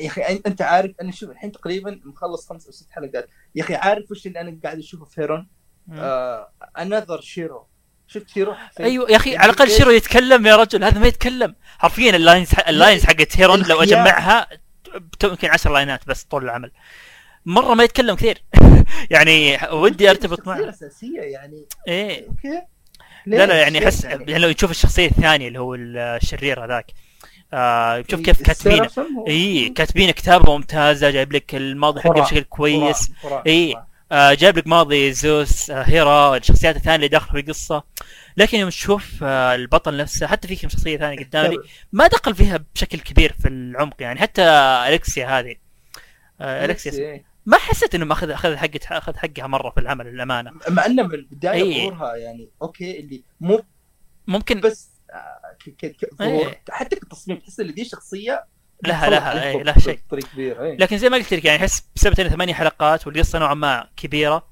[0.00, 3.28] يا أخي انت عارف أنا شوف الحين تقريبا مخلص خمس أو ست حلقات.
[3.54, 5.48] يا أخي عارف وش اللي أنا قاعد أشوفه في هيرون؟
[6.78, 7.66] another شيرو
[8.08, 11.54] شفت شيرو أيوه يا أخي على الأقل شيرو يتكلم يا رجل هذا ما يتكلم.
[11.78, 13.82] حرفيا ال lines ال lines حقت هيرون لو.
[13.82, 14.48] أجمعها
[15.24, 16.72] يمكن 10 line ات بس طول العمل.
[17.46, 18.42] مرة ما يتكلم كثير.
[19.10, 20.58] يعني ودي أرتبط معه.
[20.58, 21.66] الاساسيه يعني.
[21.88, 22.28] إيه.
[22.28, 22.62] okay.
[23.26, 26.86] لا لا يعني أحس يعني؟ لو تشوف الشخصية الثانية اللي هو الشرير هذاك.
[27.52, 28.86] آه شوف كيف كاتبين
[29.28, 33.10] اي كاتبين كتابه ممتازة جايب لك الماضي حقه بشكل كويس
[33.46, 33.74] إيه.
[33.74, 33.86] خرافي.
[34.12, 37.82] آه جايب لك ماضي زوس آه هيرا الشخصيات الثانية اللي داخله في القصة
[38.36, 41.56] لكن يوم تشوف آه البطل نفسه حتى في كم شخصية ثانية قدامي
[41.92, 44.42] ما دخل فيها بشكل كبير في العمق يعني حتى
[44.88, 45.54] الكسيا هذه
[46.40, 47.24] آه الكسيا إيه.
[47.46, 51.14] ما حسيت إنه اخذ أخذ حقه أخذ حقها مرة في العمل للأمانة مع إنه من
[51.14, 51.90] البدايه إيه.
[51.90, 53.62] ظهورها يعني أوكي اللي مو
[54.26, 54.95] ممكن بس
[56.20, 56.62] إيه.
[56.70, 58.44] حتى كتصميم تحس إن دي شخصية
[58.84, 60.00] لها لها إيه، لها شيء
[60.32, 60.76] كبيرة إيه.
[60.76, 64.46] لكن زي ما قلت لك يعني أحس بسبب انه ثمانية حلقات والقصة نوعا ما كبيرة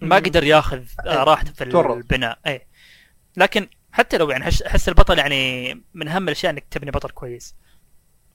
[0.00, 0.16] ما.
[0.16, 1.64] قدر ياخذ راحته في.
[1.64, 2.66] البناء اي
[3.36, 7.56] لكن حتى لو يعني أحس البطل يعني من أهم الأشياء إنك تبني بطل كويس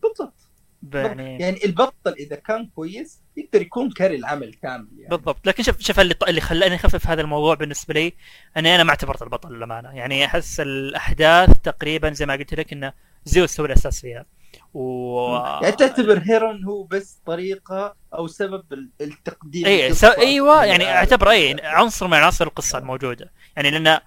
[0.02, 0.49] بالضبط
[0.94, 5.10] يعني يعني البطل إذا كان كويس يقدر يكون كاري العمل كامل يعني.
[5.10, 5.48] بالضبط.
[5.48, 8.14] لكن شوف شوف اللي اللي خلاني أخفف هذا الموضوع بالنسبة لي
[8.58, 9.90] إني أنا ما اعتبرت البطل للأمانة.
[9.90, 12.94] يعني أحس الأحداث تقريبا زي ما قلت لك انه
[13.26, 14.26] زيوس هو الاساس فيها
[14.74, 15.20] و
[15.62, 20.04] يعني تعتبر هيرون هو بس طريقة أو سبب ال- التقديم اي س...
[20.04, 20.98] إيوه يعني للعالم.
[20.98, 23.32] أعتبر اي عنصر من عناصر القصة الموجودة.
[23.56, 24.00] يعني لأن.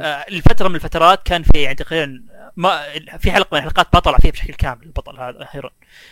[0.00, 2.22] آه، الفترة من الفترات كان في يعني تقريبا
[2.56, 2.82] ما
[3.18, 5.70] في حلقة من الحلقات ما طلع فيها بشكل كامل البطل هذا هيرون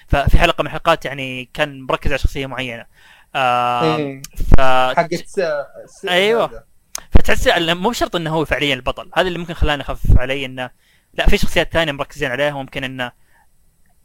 [0.08, 2.86] ففي حلقة من الحلقات يعني كان مركز على شخصية معينة
[3.34, 4.20] آه.
[4.56, 4.60] ف...
[4.60, 5.40] حقت.
[6.46, 6.64] هذا.
[7.10, 10.70] فتحس مو شرط إنه هو فعليا البطل هذا اللي ممكن خلاني أخفف علي إنه
[11.14, 13.12] لا في شخصيات ثانية مركزين عليها ممكن إنه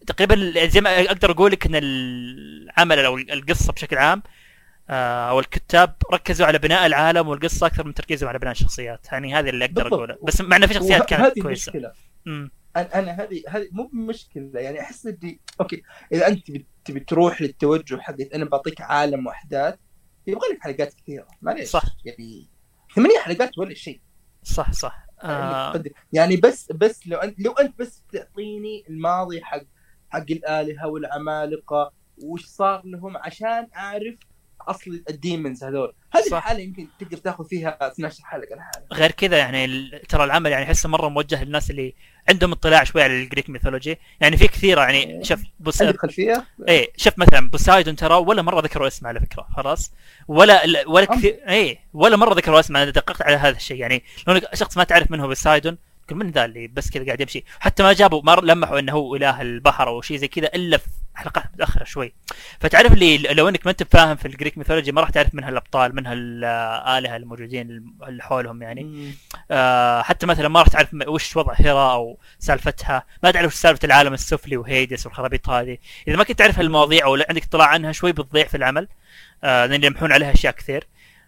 [0.07, 4.23] تقريبا زي ما أقدر أقول لك إن العمل أو القصة بشكل عام
[4.89, 9.07] أو الكتاب ركزوا على بناء العالم والقصة أكثر من تركيزهم على بناء الشخصيات.
[9.11, 9.88] يعني هذا اللي أقدر.
[9.88, 10.17] أقوله.
[10.23, 11.69] بس مع انه في شخصيات كانت هذه كويسة.
[11.69, 11.91] مشكلة.
[12.25, 12.51] مم.
[12.75, 15.84] أنا أنا هذه هذه مو مشكله يعني أحس اني أوكي.
[16.13, 19.75] إذا أنت تبي تبي تروح للتوجه حقت أنا بعطيك عالم وأحداث
[20.27, 21.27] يبغى لك حلقات كثيرة.
[21.41, 21.69] معليش.
[21.69, 21.84] صح.
[22.05, 22.47] يعني
[22.95, 24.01] ثمانية حلقات ولا شيء.
[24.43, 25.05] صح صح.
[25.23, 25.84] آه.
[26.13, 29.61] يعني بس بس لو انت لو أنت بس تعطيني الماضي حق
[30.09, 31.91] حق الآلهة والعمالقة
[32.23, 34.15] وش صار لهم عشان أعرف
[34.68, 36.38] أصل الديمونز هذول هذه صح.
[36.38, 40.89] الحالة يمكن تقدر تاخذ فيها 12 حلقه لحالها غير كذا يعني ترى العمل يعني احسه
[40.89, 41.93] مرة موجه للناس اللي
[42.30, 46.45] عندهم اطلاع شوي على ال Greek mythology يعني في كثيرة يعني شوف بس عندك خلفية؟
[46.68, 49.91] إيه شوف مثلا بوسايدون ترى ولا مرة ذكروا اسمه على فكرة خلاص
[50.28, 51.05] ولا لا- ولا.
[51.05, 54.84] كثير إيه ولا مرة ذكروا اسمه أنا دققت على هذا الشيء يعني لو شخص ما
[54.84, 55.78] تعرف من هو بوسايدون
[56.08, 57.43] تقول من ذا اللي بس كذا قاعد يمشي.
[57.60, 60.88] حتى ما جابوا ما لمحوا إنه هو إله البحر أو شيء زي كذا إلا في
[61.16, 62.14] حلقات متاخره شوي.
[62.60, 65.43] فتعرف اللي لو إنك ما أنت فاهم في ال Greek mythology ما راح تعرف من
[65.43, 69.14] هالأبطال من هالآلهة الموجودين اللي حولهم يعني.
[69.51, 73.06] آه حتى مثلا ما راح تعرف وش وضع هيرا أو سالفتها.
[73.24, 75.78] ما تعرف وش سالفة العالم السفلي وهيدس والخرابيط هذه.
[76.08, 78.88] إذا ما كنت تعرف هالمواضيع أو عندك اطلاع عنها شوي بتضيع في العمل.
[79.43, 80.88] آه لأن يلمحون عليها أشياء كثير.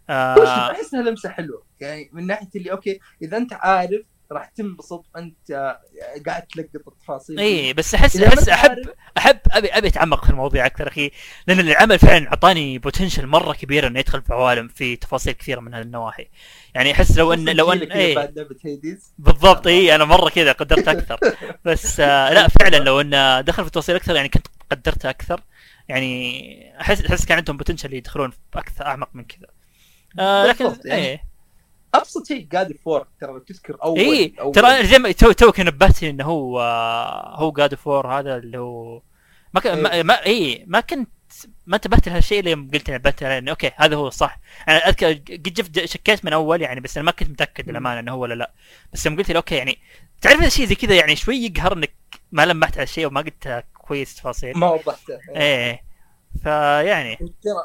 [0.09, 1.63] آه احسها لمسة حلوة.
[1.79, 4.01] يعني من ناحية اللي okay إذا أنت عارف
[4.31, 5.77] راح تنبسط وانت
[6.27, 8.77] قاعد تلقط التفاصيل اي بس احس احس احب
[9.17, 11.11] احب ابي أبي أتعمق في المواضيع أكثر أخي
[11.47, 15.73] لأن العمل فعلا أعطاني potential مرة كبير إنه يدخل في عوالم في تفاصيل كثيرة من
[15.73, 16.27] هالنواحي.
[16.75, 20.51] يعني أحس لو ان لو ان اي بعد لعبة Hades بالضبط اي أنا مرة كذا
[20.51, 21.19] قدرت أكثر.
[21.65, 25.41] بس آه لا فعلا لو انه دخل في التفاصيل أكثر يعني كنت قدرته أكثر.
[25.89, 29.47] يعني احس أحس كان عندهم potential يدخلون في أكثر أعمق من كذا.
[30.19, 31.34] آه لكن يعني إيه.
[31.93, 36.09] ابسط شيء قاعد فور ترى لو تذكر اول اي ترى زي ما تو توك نبهتني
[36.09, 36.59] إنه هو
[37.35, 39.01] هو God of War هذا اللي هو
[39.53, 40.03] ما كان ما, إيه.
[40.03, 41.09] ما اي ما كنت
[41.65, 45.43] ما انتبهت لهالشيء اللي قلت نبهت عليه انه أوكي هذا هو الصح أنا أذكر قد
[45.43, 48.51] شفت شكيت من أول يعني بس أنا ما كنت متأكد للأمانة إنه هو ولا لا.
[48.93, 49.77] بس يوم قلت لي أوكي يعني
[50.21, 51.93] تعرف شيء زي كذا يعني شوي يقهر إنك
[52.31, 54.57] ما لمحت على الشيء وما قلت كويس تفاصيل.
[54.57, 55.19] ما وضحته.
[55.35, 55.83] إيه
[56.43, 57.15] فيعني.
[57.15, 57.55] ترى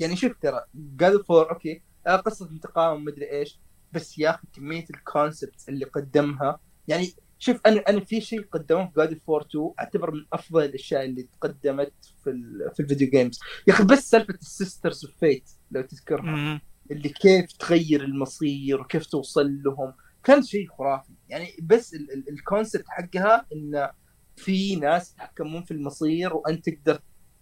[0.00, 3.58] يعني شوف ترى God of War أوكي قصة انتقام ومدري إيش.
[3.92, 6.60] بس يا أخي كمية ال concept اللي قدمها.
[6.88, 10.64] يعني شوف أنا أنا في شيء قدموه في God of War 2 أعتبر من أفضل
[10.64, 11.92] الأشياء اللي تقدمت
[12.24, 12.32] في
[12.74, 16.60] في ال video games يا أخي بس سالفة ال Sisters of Fate لو تذكرها.
[16.90, 19.92] اللي كيف تغير المصير وكيف توصل لهم.
[20.24, 21.12] كان شيء خرافي.
[21.28, 23.90] يعني بس ال- ال- ال concept حقها إن
[24.36, 27.00] في ناس يتحكمون في المصير وأنت تقدر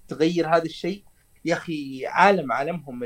[0.09, 1.05] تغير هذا الشيء.
[1.45, 3.01] يا أخي عالم عالمهم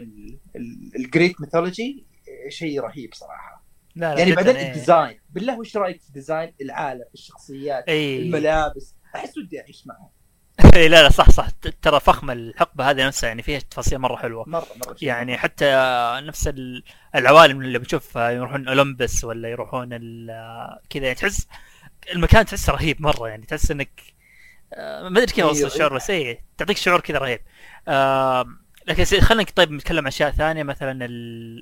[0.96, 2.04] ال Greek mythology
[2.48, 3.64] شيء رهيب صراحة.
[3.96, 4.68] لا لا يعني بعدين إيه.
[4.68, 10.08] ال design بالله وش رأيك في design العالم الشخصيات اي الملابس؟ أحس ودي أعيش معهم
[10.76, 11.48] إيه، لا لا صح صح.
[11.82, 14.44] ترى فخمه الحقبة هذه نفسها يعني فيها تفاصيل مرة حلوة.
[14.48, 14.96] مرة مرة.
[15.02, 15.64] يعني حتى
[16.22, 19.88] نفس ال- العوالم اللي بنشوفها يروحون اولمبس ولا يروحون
[20.90, 21.46] كذا يعني تحس
[22.12, 24.00] المكان تحسه رهيب مرة يعني تحس إنك
[24.72, 25.72] آه، ما أدري كيف أوصل أيوه.
[25.74, 27.40] الشعور بس إيه تعطيك شعور كذا رهيب.
[27.88, 28.46] آه،
[28.86, 31.08] لكن خلينا طيب نتكلم عن أشياء ثانية مثلا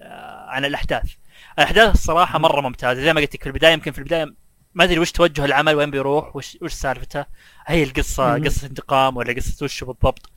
[0.02, 1.12] آه، عن الأحداث
[1.58, 4.34] الأحداث الصراحة مرة ممتازة زي ما قلت لك في البداية يمكن في البداية
[4.74, 7.24] ما أدري وش توجه العمل وين بيروح وش وش سالفته
[7.66, 8.44] هي القصة مم.
[8.44, 10.30] قصة انتقام ولا قصة وش بالضبط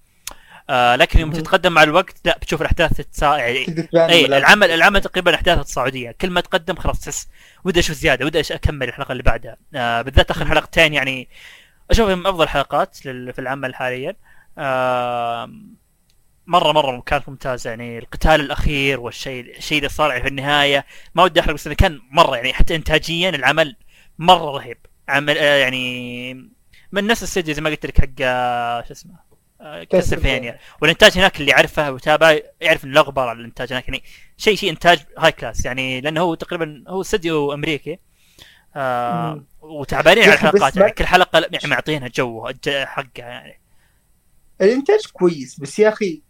[0.69, 1.31] آه لكن يوم.
[1.31, 3.37] تتقدم مع الوقت لا بتشوف الأحداث تتسا...
[3.37, 4.25] يعني اي.
[4.25, 7.27] العمل العمل تقريبا احداثه تصاعديه كل ما تقدم خلاص تحس
[7.63, 10.45] ودي أشوف زيادة ودي أكمل الحلقة اللي بعدها آه بالذات آخر.
[10.45, 11.27] حلقتين يعني
[11.91, 14.15] أشوفهم من افضل الحلقات في العمل حاليا آه
[16.47, 20.85] مرة مرة كانت ممتازة يعني القتال الأخير والشيء الشيء اللي صار في النهاية.
[21.15, 23.75] ما ودي أحرق بس كان مرة يعني حتى انتاجيا العمل
[24.19, 24.77] مرة رهيب.
[25.09, 26.33] عمل آه يعني
[26.91, 29.13] من نفس الاستديو زي ما قلت لك حق آه، شو اسمه
[29.61, 30.59] آه، كاسلفينيا.
[30.81, 33.87] والإنتاج هناك اللي يعرفه وتابع يعرف إنه لا غبار على الإنتاج هناك.
[33.87, 34.03] يعني
[34.37, 37.99] شيء شيء إنتاج high class يعني لأنه هو تقريبا هو استديو أمريكي.
[38.75, 39.43] آه.
[39.61, 43.59] وتعبانين على الحلقات يعني كل حلقة لا- يعني معطينها جو حقها يعني.
[44.61, 46.23] الانتاج كويس بس يا أخي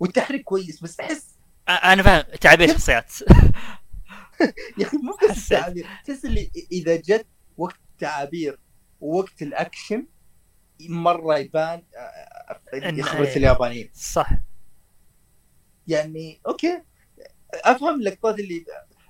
[0.00, 1.38] والتحريك كويس بس أحس
[1.68, 3.12] أنا فاهم تعابير شخصيات
[4.78, 5.52] يا أخي مو بس.
[5.52, 8.58] التعابير تحس اللي إذا جت وقت التعابير
[9.00, 10.06] ووقت الأكشن
[10.88, 11.82] مرة يبان
[13.02, 13.36] خبره إيه.
[13.36, 14.30] اليابانيين صح
[15.86, 16.82] يعني أوكي
[17.54, 18.64] أفهم اللقطات اللي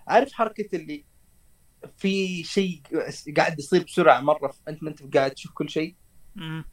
[0.08, 1.04] عارف حركة اللي
[1.96, 2.82] في شيء
[3.36, 5.96] قاعد يصير بسرعة مرة أنت ما أنت قاعد تشوف كل شيء.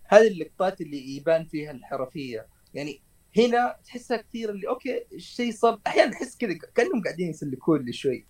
[0.06, 3.02] هذه اللقطات اللي يبان فيها الحرفية يعني
[3.38, 8.28] هنا تحسها كثير اللي أوكي الشيء صار أحيانا تحس كذا كأنهم قاعدين يسلكون لي شوي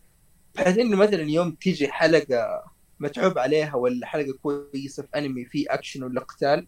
[0.56, 2.64] بحيث إنه مثلا يوم تيجي حلقة
[3.00, 6.68] متعوب عليها ولا حلقة كويسة في أنمي في أكشن ولا قتال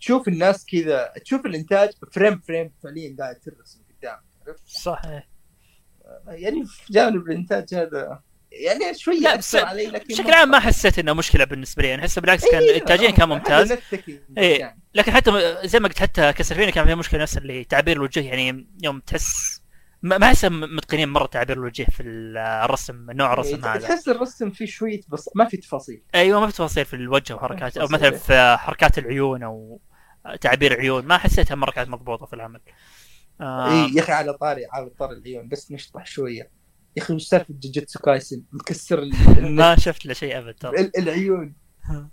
[0.00, 5.28] تشوف الناس كذا تشوف الإنتاج frame frame فعليا قاعد ترسم قدامك عرفت؟ صح إيه.
[6.26, 8.22] يعني في جانب الإنتاج هذا
[8.64, 12.02] يعني شوي لا، بس علي لكن بشكل عام ما حسيت إنه مشكلة بالنسبة لي أنا
[12.02, 13.72] احس بالعكس كان إيه، انتاجيا كان ممتاز.
[14.38, 14.60] إيه.
[14.60, 14.80] يعني.
[14.94, 18.66] لكن حتى زي ما قلت حتى كسرفيني كان فيها مشكلة نفس اللي تعبير الوجه يعني
[18.82, 19.62] يوم تحس
[20.02, 23.88] ما احسهم متقنين مرة تعبير الوجه في ال- الرسم نوع الرسم إيه، هذا.
[23.88, 26.02] تحس الرسم فيه شوية بس ما في تفاصيل.
[26.14, 27.86] أيوه ما في تفاصيل في الوجه وحركات أو.
[27.90, 29.80] مثلا في حركات العيون أو
[30.40, 32.60] تعبير عيون ما حسيتها مرة كانت مضبوطة في العمل.
[33.40, 33.70] آه.
[33.86, 36.50] اي يا أخي على طاري على طاري العيون بس نشطح شوية.
[36.96, 39.04] يا أخي وش سالفة جوجيتسو كايسن؟ مكسر
[39.40, 40.80] ما شفت له شيء أبد ترى.
[40.80, 41.54] ال- العيون.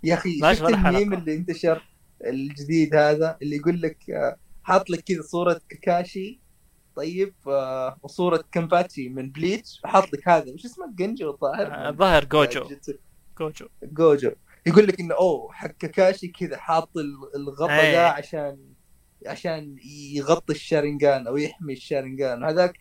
[0.03, 0.61] يا أخي شفت.
[0.69, 1.83] الميم اللي انتشر
[2.25, 6.39] الجديد هذا اللي يقول لك آه، حاط لك كذا صورة كاكاشي
[6.95, 10.51] طيب آه، وصورة كامباتشي من بليتش وحاط لك هذا.
[10.51, 12.61] وش اسمه؟ جنجو الظاهر؟ آه، الظاهر جوجو.
[12.61, 12.93] جوجيتسو.
[13.39, 13.67] جوجو.
[13.83, 14.31] جوجو.
[14.65, 17.91] يقول لك إنه أوه حق كاكاشي كذا حاط ال- الغطا.
[17.91, 18.57] ذا عشان
[19.27, 19.75] عشان
[20.15, 22.79] يغطي الشارنجان أو يحمي الشارنجان وهذاك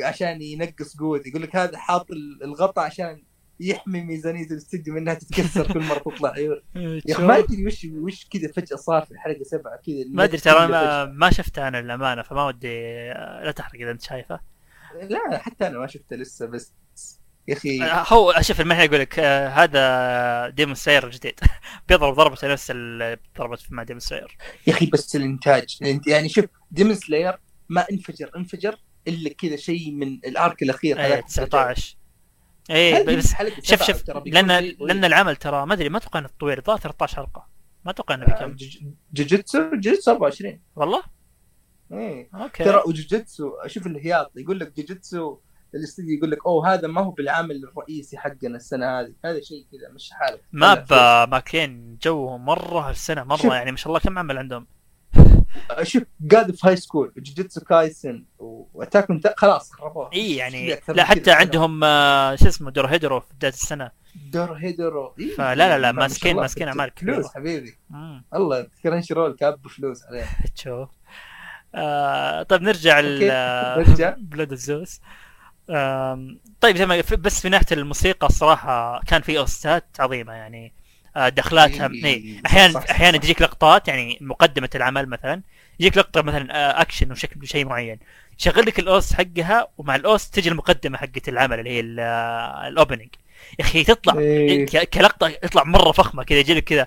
[0.00, 3.22] عشان ينقص قوته يقول لك هذا حاط ال- الغطا عشان
[3.60, 6.30] يحمي ميزانية الاستوديو منها تتكسر كل مرة تطلع.
[6.36, 10.24] عيون يا أخي ما أدري وش وش كذا فجأة صار في الحلقة سبعة كذا ما
[10.24, 11.04] أدري ترى ما.
[11.04, 13.08] ما شفته أنا للأمانة فما ودي
[13.44, 14.40] لا تحرق إذا أنت شايفه.
[15.02, 16.72] لا حتى أنا ما شفته لسه بس
[17.48, 21.40] يا أخي آه، هو شوف المحل يقول لك آه، هذا ديمون ساير الجديد
[21.88, 26.44] بيضرب ضربته نفس اللي ضربت مع ديمون سلاير يا أخي بس الإنتاج الانت- يعني شوف
[26.70, 27.38] ديمون سلاير
[27.68, 28.76] ما انفجر انفجر
[29.08, 31.96] إلا كذا شيء من ال arc الأخير اي هذاك 19
[32.70, 34.46] اي بس شوف شوف لأن.
[34.80, 37.48] لأن العمل ترى ما أدري ما أتوقع إنه طويل الظاهر 13 حلقة.
[37.84, 38.78] ما أتوقع إنه بكم جوج-
[39.12, 41.02] جوجيتسو جوجيتسو 24 والله؟
[41.92, 42.28] إيه.
[42.34, 42.64] أوكي.
[42.64, 45.38] ترى وجوجيتسو شوف الهياط يقول لك جوجيتسو
[45.74, 49.12] الاستديو يقول لك أوه هذا ما هو بالعمل الرئيسي حقنا السنة هذه.
[49.24, 53.54] هذا شيء كذا مش حالك ما هذا ب ماكين جوهم مرة هالسنه مرة.
[53.54, 54.66] يعني ما شاء الله كم عمل عندهم.
[55.82, 61.00] شوف قاعد في هاي سكول جوجيتسو كايسن واتاك تا- خلاص خربوها إي يعني لا من
[61.00, 61.30] حتى.
[61.32, 63.90] عندهم آه، شو اسمه دور هيدرو في بداية السنة
[64.32, 65.34] دور هيدرو إيه.
[65.34, 66.36] فلا لا لا، ماسكين-.
[66.36, 67.14] ماسكين أعمال كبيرة.
[67.14, 68.24] فلوس حبيبي مم.
[68.34, 70.24] الله كرنش رول كاب فلوس عليه
[70.56, 70.88] تشوف
[71.74, 73.00] آه طيب نرجع
[73.76, 74.14] نرجع.
[74.18, 75.00] بلود الزوس
[76.60, 80.72] طيب زي ما بس في ناحيه الموسيقى الصراحة كان في OSTات عظيمة يعني
[81.16, 83.18] دخلاتها إيه، إيه أحيانا صح، أحيانا.
[83.18, 85.42] تجيك لقطات يعني مقدمة العمل مثلا
[85.80, 87.98] يجيك لقطة مثلا آه، اكشن وشكل شيء معين
[88.40, 92.00] يشغل لك ال OST حقها ومع ال OST تجي المقدمة حقت العمل اللي هي ال-
[92.00, 93.08] آه، ال opening
[93.58, 94.66] يا أخي تطلع إيه.
[94.84, 96.86] كلقطة يطلع مرة فخمة كذا يجي لك كذا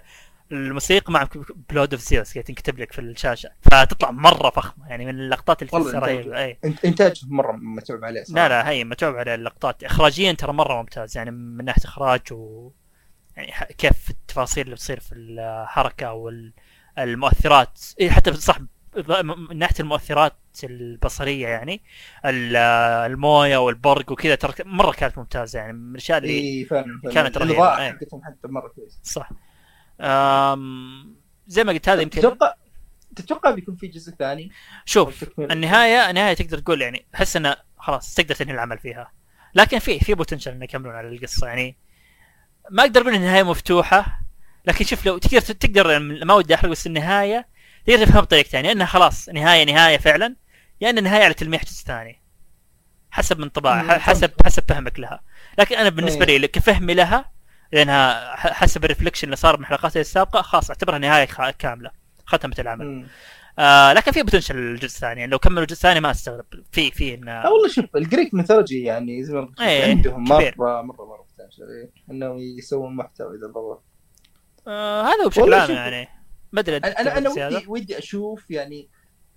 [0.52, 1.28] الموسيقى مع
[1.70, 6.00] Blood of Zeus كذا تنكتب لك في الشاشة فتطلع مرة فخمة يعني من اللقطات اللي.
[6.00, 8.48] رهيبه اي انتاج مرة متعوب عليه صراحة.
[8.48, 12.72] لا لا هي متعوب على اللقطات اخراجيا ترى مرة ممتاز يعني من ناحية إخراج و
[13.38, 16.14] يعني كيف التفاصيل اللي بتصير في الحركة
[16.98, 18.60] والمؤثرات إيه حتى صح
[19.24, 20.34] من ناحية المؤثرات
[20.64, 21.82] البصرية يعني
[22.26, 22.56] ال-
[23.12, 27.02] الموية والبرق وكذا ترى مرة كانت ممتازة يعني من الأشياء اللي اي فعلا.
[27.14, 27.92] كانت رهيبة، الإضاءة إيه.
[27.92, 29.30] حقتهم حتى مرة كويسة صح
[30.02, 31.16] أم...
[31.48, 32.54] زي ما قلت هذا يمكن تتوقع
[33.16, 34.52] تتوقع بيكون في جزء ثاني
[34.86, 39.12] شوف؟ النهاية النهاية تقدر تقول يعني أحس إنه خلاص تقدر تنهي العمل فيها
[39.56, 41.78] لكن في في potential إنه يكملون على القصة يعني
[42.72, 44.22] ما أقدر أقول النهاية مفتوحة
[44.66, 47.48] لكن شوف لو تقدر تقدر يعني ما ودي أحرق بس النهاية
[47.88, 50.36] تقدر تفهم بطريقتين يا إنها خلاص نهاية نهاية فعلا
[50.82, 52.22] يا ان النهايه على تلميح جزء ثاني
[53.12, 55.22] حسب من طباع حسب حسب فهمك لها
[55.60, 56.38] لكن أنا بالنسبة إيه.
[56.38, 57.32] لي كفهمي لها
[57.72, 61.26] لأنها حسب ال reflection اللي صار من حلقاتها السابقة خلاص أعتبرها نهاية
[61.60, 61.92] كاملة
[62.26, 63.08] ختمت العمل مم.
[63.60, 67.14] آه لكن في potential الجزء الثاني يعني لو كملوا الجزء الثاني ما أستغرب في في
[67.14, 70.24] انه والله شوف ال Greek mythology يعني زي ما إيه، عندهم.
[70.24, 71.25] مرة مرة مرة
[71.62, 71.92] إيه.
[72.12, 73.84] إنهم يسوون محتوى إذا ضبط
[74.68, 76.08] آه هذا هو بشكل عام يعني
[76.52, 77.30] ما ادري أنا أنا.
[77.30, 78.90] ودي ودي أشوف يعني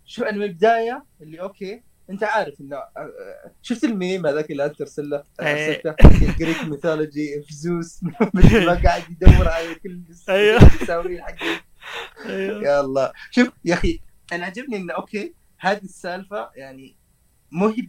[0.04, 4.64] شوف أنا من البداية اللي أوكي أنت عارف إنه آه، آه، شفت الميم هذاك اللي
[4.64, 5.68] أنت ارسله إيه.
[5.68, 5.94] أرسلته
[6.30, 8.02] ال Greek mythology في زوس
[8.66, 10.02] ما قاعد يدور على كل.
[10.82, 11.60] يساوي حقه
[12.26, 12.62] أيوه.
[12.62, 14.00] يا الله شوف يا أخي
[14.32, 16.96] أنا عجبني إنه okay هذه السالفة يعني
[17.50, 17.88] مو هي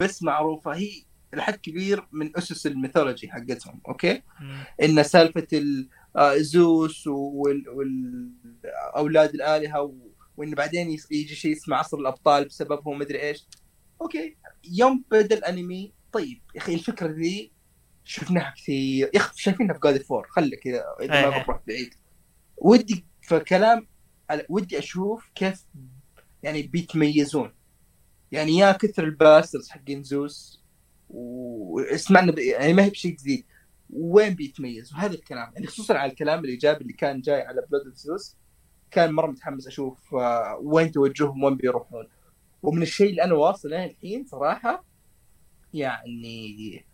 [0.00, 0.90] بس معروفة هي
[1.34, 4.64] لحد كبير من أسس ال mythology حقتهم أوكي؟ مم.
[4.82, 8.30] إن سالفة ال- آه، زيوس وال, وال
[8.96, 9.94] أولاد الآلهة و...
[10.36, 13.46] وإن بعدين يجي شيء اسمه عصر الأبطال بسببهم مدري إيش.
[14.02, 17.52] okay؟ يوم بدا الانمي طيب يا أخي الفكرة ذي
[18.04, 19.10] شفناها كثير.
[19.14, 21.30] يا أخي شايفينها في God of War خلي كذا إذا إيه.
[21.30, 21.94] ما بروح بعيد.
[22.56, 23.88] ودي فكلام
[24.48, 25.64] ودي أشوف كيف
[26.42, 27.54] يعني بيتميزون.
[28.32, 30.62] يعني يا كثر ال bastards حقين زيوس
[31.10, 32.38] واسمعنا ب...
[32.38, 33.44] يعني ما هي بشيء جديد.
[33.90, 35.52] وين بيتميز؟ وهذا الكلام.
[35.54, 38.36] يعني خصوصا على الكلام الإيجابي اللي كان جاي على Blood of Zeus
[38.90, 42.06] كان مرة متحمس أشوف آه، وين توجههم وين بيروحون.
[42.62, 44.84] ومن الشيء اللي أنا واصل له الحين صراحة
[45.74, 46.84] يعني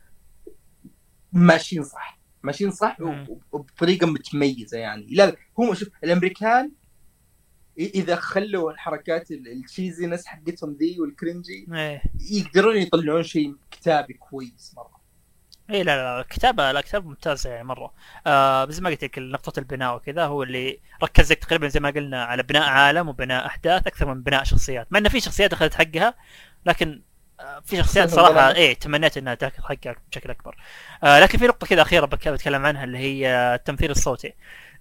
[1.33, 2.97] ماشيين صح ماشيين صح
[3.53, 5.07] وبطريقة متميزة يعني.
[5.11, 6.73] لا هم شوف الأمريكان
[7.79, 12.03] إذا خلوا الحركات ال- ال cheesiness حقتهم ذي وال cringy إيه.
[12.31, 14.95] يقدرون يطلعون شيء كتابي كويس مرة.
[15.71, 17.95] اي لا لا الكتابة لا كتابة ممتازة يعني مرة.
[18.27, 21.91] آه بس ما قلت لك نقطة البناء وكذا هو اللي ركز لك تقريبا زي ما
[21.91, 24.87] قلنا على بناء عالم وبناء أحداث أكثر من بناء شخصيات.
[24.91, 26.15] مع إنه في شخصيات أخذت حقها
[26.67, 27.03] لكن
[27.41, 28.55] آه في شخصيات بناء.
[28.57, 30.57] إيه تمنيت إنها تأخذ حقها بشكل أكبر.
[31.05, 34.33] آه لكن في نقطة كذا أخيرة بك- بتكلم عنها اللي هي التمثيل الصوتي.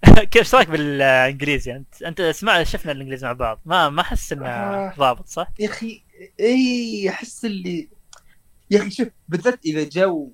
[0.30, 4.46] كيف إيش رأيك بالإنجليزي انت أنت سمع شفنا الإنجليزي مع بعض ما ما أحس إنه
[4.46, 4.94] آه.
[4.98, 6.02] ضابط صح؟ يا أخي
[6.40, 7.88] اي أحس اللي
[8.70, 10.32] يا أخي شوف بالذات إذا جو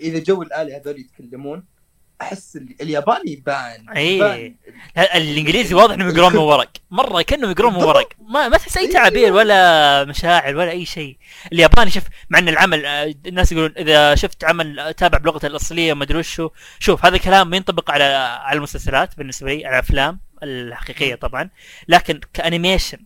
[0.00, 1.64] إذا جو الالي هذول يتكلمون
[2.22, 3.32] أحس الياباني.
[3.32, 3.86] يبان.
[4.96, 6.70] لا، الإنجليزي واضح انهم يقرون من ورق.
[6.90, 8.08] مرة كانهم يقرون من ورق.
[8.28, 11.16] ما ما تحس أي تعابير ولا مشاعر ولا أي شيء.
[11.52, 15.92] الياباني شوف مع إن العمل آه، الناس يقولون إذا شفت عمل آه، تابع بلغته الأصلية
[15.92, 18.04] وما أدري وشو شوف هذا الكلام ينطبق على
[18.44, 21.50] على المسلسلات بالنسبة لي على الأفلام الحقيقية طبعا.
[21.88, 22.98] لكن ك animation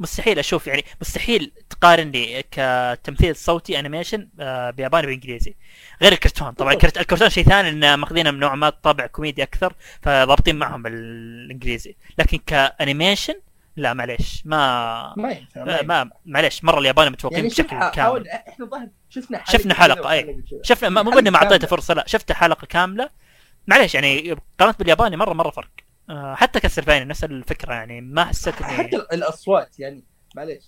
[0.00, 5.54] مستحيل أشوف يعني مستحيل تقارن لي كتمثيل صوتي animation آه، بياباني وإنجليزي
[6.02, 9.72] غير الكرتون طبعا الكرتون شيء ثاني انه ماخذينه من نوع ما طابع كوميدي أكثر
[10.02, 13.34] فضابطين معهم بالإنجليزي لكن ك animation
[13.76, 15.82] لا معليش ما ما ما, ينفع.
[15.82, 19.74] ما معليش مرة الياباني متفوقين يعني بشكل كامل حاول إحنا ظهر شفنا حلقة شفنا.
[19.74, 20.60] وحلقة كذا.
[20.62, 21.66] شفنا مو إني ما أعطيته.
[21.66, 23.08] فرصة لا شفت حلقة كاملة
[23.66, 25.93] معليش يعني قارنت بالياباني مرة مرة فرق آه،
[26.34, 30.04] حتى كاستلفينيا نفس الفكرة يعني ما حسيت اني حتى ال- الأصوات يعني
[30.36, 30.64] معليش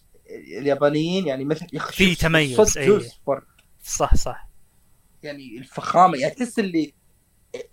[0.59, 2.87] اليابانيين يعني مثل في تميز، صوت أي.
[2.87, 3.45] زوس فرق.
[3.83, 4.49] صح صح.
[5.23, 6.95] يعني الفخامة يعني تحس اللي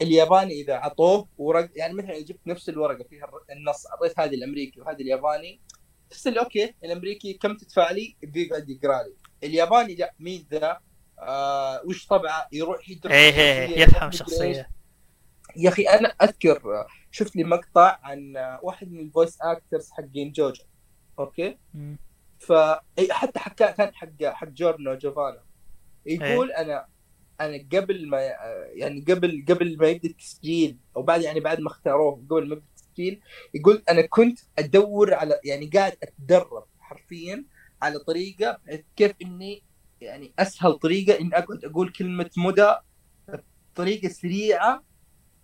[0.01, 5.01] الياباني إذا عطوه ورق يعني مثلا جبت نفس الورقة فيها النص أعطيت هذه الأمريكي وهذه
[5.01, 5.61] الياباني
[6.09, 10.79] تحس اللي okay الأمريكي كم تدفع لي؟ بيقعد يقرا لي الياباني لا مين ذا؟
[11.19, 14.09] آه وش طبعه؟ يروح يدرس إيه إيه يروح يفهم.
[14.09, 14.69] الشخصيه
[15.57, 18.33] يا أخي أنا أذكر آه، شفت لي مقطع عن
[18.63, 20.63] واحد من ال voice actors حقين جوجو
[21.19, 21.97] okay؟ مم.
[22.39, 22.53] ف
[23.11, 25.43] حتى حكى كان حق حق جورنو جوفانا.
[26.05, 26.85] يقول أنا
[27.41, 28.21] أنا قبل ما
[28.73, 32.65] يعني قبل قبل ما يبدأ التسجيل أو بعد يعني بعد ما اختاروه قبل ما يبدأ
[32.67, 33.21] التسجيل
[33.53, 37.45] يقول أنا كنت أدور على يعني قاعد أتدرب حرفيا
[37.81, 38.59] على طريقة
[38.95, 39.63] كيف إني
[40.01, 42.75] يعني أسهل طريقة إني أقعد أقول كلمة مدى
[43.73, 44.83] بطريقة سريعة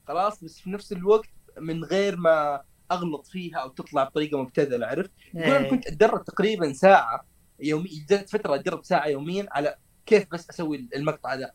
[0.07, 5.11] خلاص بس في نفس الوقت من غير ما أغلط فيها أو تطلع بطريقة مبتذلة عرفت؟
[5.33, 5.69] يقول أنا إيه.
[5.69, 7.25] كنت أتدرب تقريبا ساعة
[7.59, 11.53] يوميا جات فترة أتدرب ساعة يوميا على كيف بس أسوي المقطع ده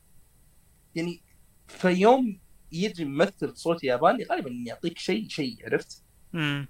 [0.95, 1.23] يعني
[1.67, 2.41] فيوم
[2.73, 6.03] يجي ممثل صوت ياباني غالبا يعطيك شيء شيء عرفت؟
[6.35, 6.69] امم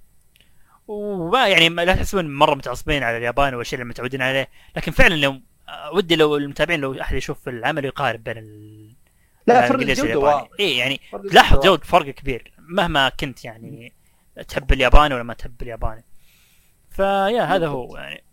[0.89, 5.41] وما يعني لا تحسبون مرة متعصبين على اليابان والشيء اللي متعودين عليه لكن فعلا لو
[5.95, 8.94] ودي لو المتابعين لو أحد يشوف العمل يقارن بين.
[9.47, 13.45] لا فرق الانجليزي الجوده واضح اي يعني فرق لاحظ الجودة جود فرق كبير مهما كنت
[13.45, 13.93] يعني
[14.49, 16.05] تحب الياباني ولا ما تحب الياباني.
[16.91, 18.25] فيا هذا هو يعني.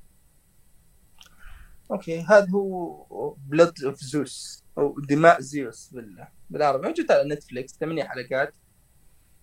[1.92, 6.28] okay هذا هو Blood of Zeus أو دماء زيوس بال...
[6.50, 6.88] بالعربي.
[6.88, 8.56] موجود على نتفلكس ثمانية حلقات.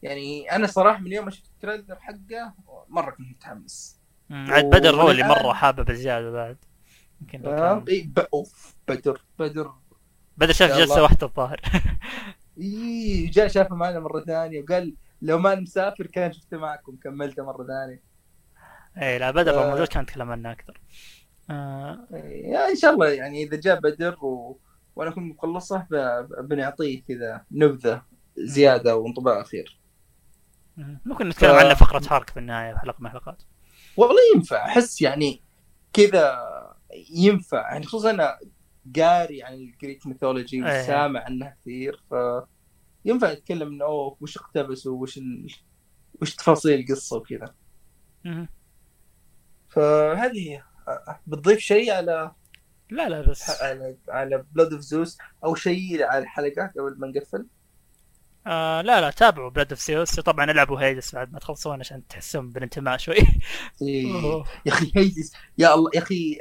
[0.03, 2.55] يعني أنا صراحة من يوم ما شفت ال trailer حقه
[2.89, 4.01] مرة كنت متحمس.
[4.31, 6.57] عاد بدر هو اللي مرة حابه بزياده بعد.
[7.21, 8.19] يمكن لو آه، كان- إي، ب...
[8.19, 9.73] اوف بدر بدر.
[10.39, 11.03] بدر شاف جلسة.
[11.03, 11.61] واحدة الظاهر
[12.61, 17.67] اي جاء شافه معنا مرة ثانية وقال لو ما مسافر كان شفته معكم كملته مرة
[17.67, 18.03] ثانية
[19.03, 19.71] اي لا بدر لو.
[19.71, 20.81] موجود كان تكلم عنه أكثر
[21.51, 22.07] آه
[22.45, 24.59] يا إن شاء الله يعني إذا جاء بدر و...
[24.97, 25.87] وأنا كنت مخلصه
[26.41, 28.03] بنعطيه كذا نبذة
[28.39, 29.81] زيادة وانطباع أخير
[30.77, 31.01] مم.
[31.05, 33.43] ممكن نتكلم ف- عنه فقرة هارك في النهاية في حلقة من الحلقات
[33.97, 35.43] والله ينفع أحس يعني
[35.93, 36.39] كذا
[37.11, 38.39] ينفع يعني خصوصا أنا
[38.97, 40.83] قاري عن ال Greek mythology إيه.
[40.83, 42.15] وسامع عنها كثير ف
[43.05, 45.47] ينفع نتكلم إنه أوه وش اقتبسوا وش ال...
[46.23, 47.55] وش تفاصيل القصة وكذا.
[49.69, 50.63] فهذه هي
[51.27, 52.33] بتضيف شيء على
[52.91, 57.47] لا لا بس على على Blood of Zeus أو شيء على الحلقات قبل ما نقفل
[58.47, 62.51] آه لا لا تابعوا Blood of Zeus طبعا العبوا Hades بعد ما تخلصون عشان تحسون
[62.51, 63.17] بالانتماء شوي
[63.83, 64.45] إيه.
[64.67, 66.39] يا أخي Hades يا الله يا أخي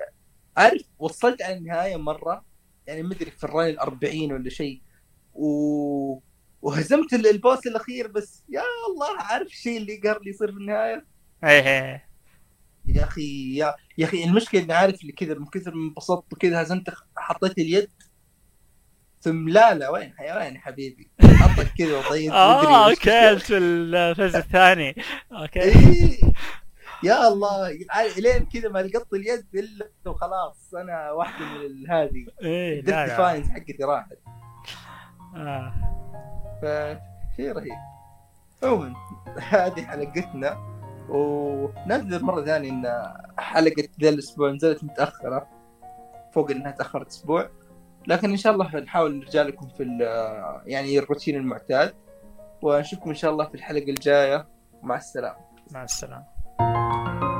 [0.58, 2.46] عارف وصلت على النهاية مرة
[2.88, 4.82] يعني مدري في ال run الأربعين ولا شيء.
[5.34, 6.20] و...
[6.62, 10.58] وهزمت ال- ال boss الأخير بس يا الله عارف الشيء اللي قهر لي يصير في
[10.58, 11.06] النهاية؟
[11.44, 12.08] إيه
[12.86, 16.62] يا أخي يا يا أخي المشكلة إني عارف اللي كذا من كثر ما انبسطت وكذا
[16.62, 17.90] هزمت حطيت اليد.
[19.22, 24.36] ثم لا لا وين وين يا حبيبي؟ حطك كذا وضيت آه okay في ال phase
[24.36, 24.96] الثاني.
[25.42, 25.62] okay.
[25.62, 26.20] إيه.
[27.04, 32.82] يا الله عارف- لين كذا ما لقطت اليد إلا وخلاص أنا واحدة من هذه إيه
[32.82, 33.44] لا لا.
[33.44, 34.18] حقتي راحت.
[35.36, 35.74] آه.
[36.62, 37.72] فشيء رهيب.
[38.64, 38.94] عموما
[39.40, 40.58] هذه حلقتنا
[41.10, 45.48] ونعتذر مرة ثانية إن حلقة ذا الأسبوع نزلت متأخرة.
[46.34, 47.50] فوق إنها تأخرت أسبوع.
[48.08, 49.84] لكن إن شاء الله نحاول نرجع لكم في
[50.66, 51.94] يعني الروتين المعتاد.
[52.62, 54.48] ونشوفكم إن شاء الله في الحلقة الجاية.
[54.84, 55.38] مع السلامة.
[55.72, 56.37] مع السلامة.
[56.90, 57.37] thank you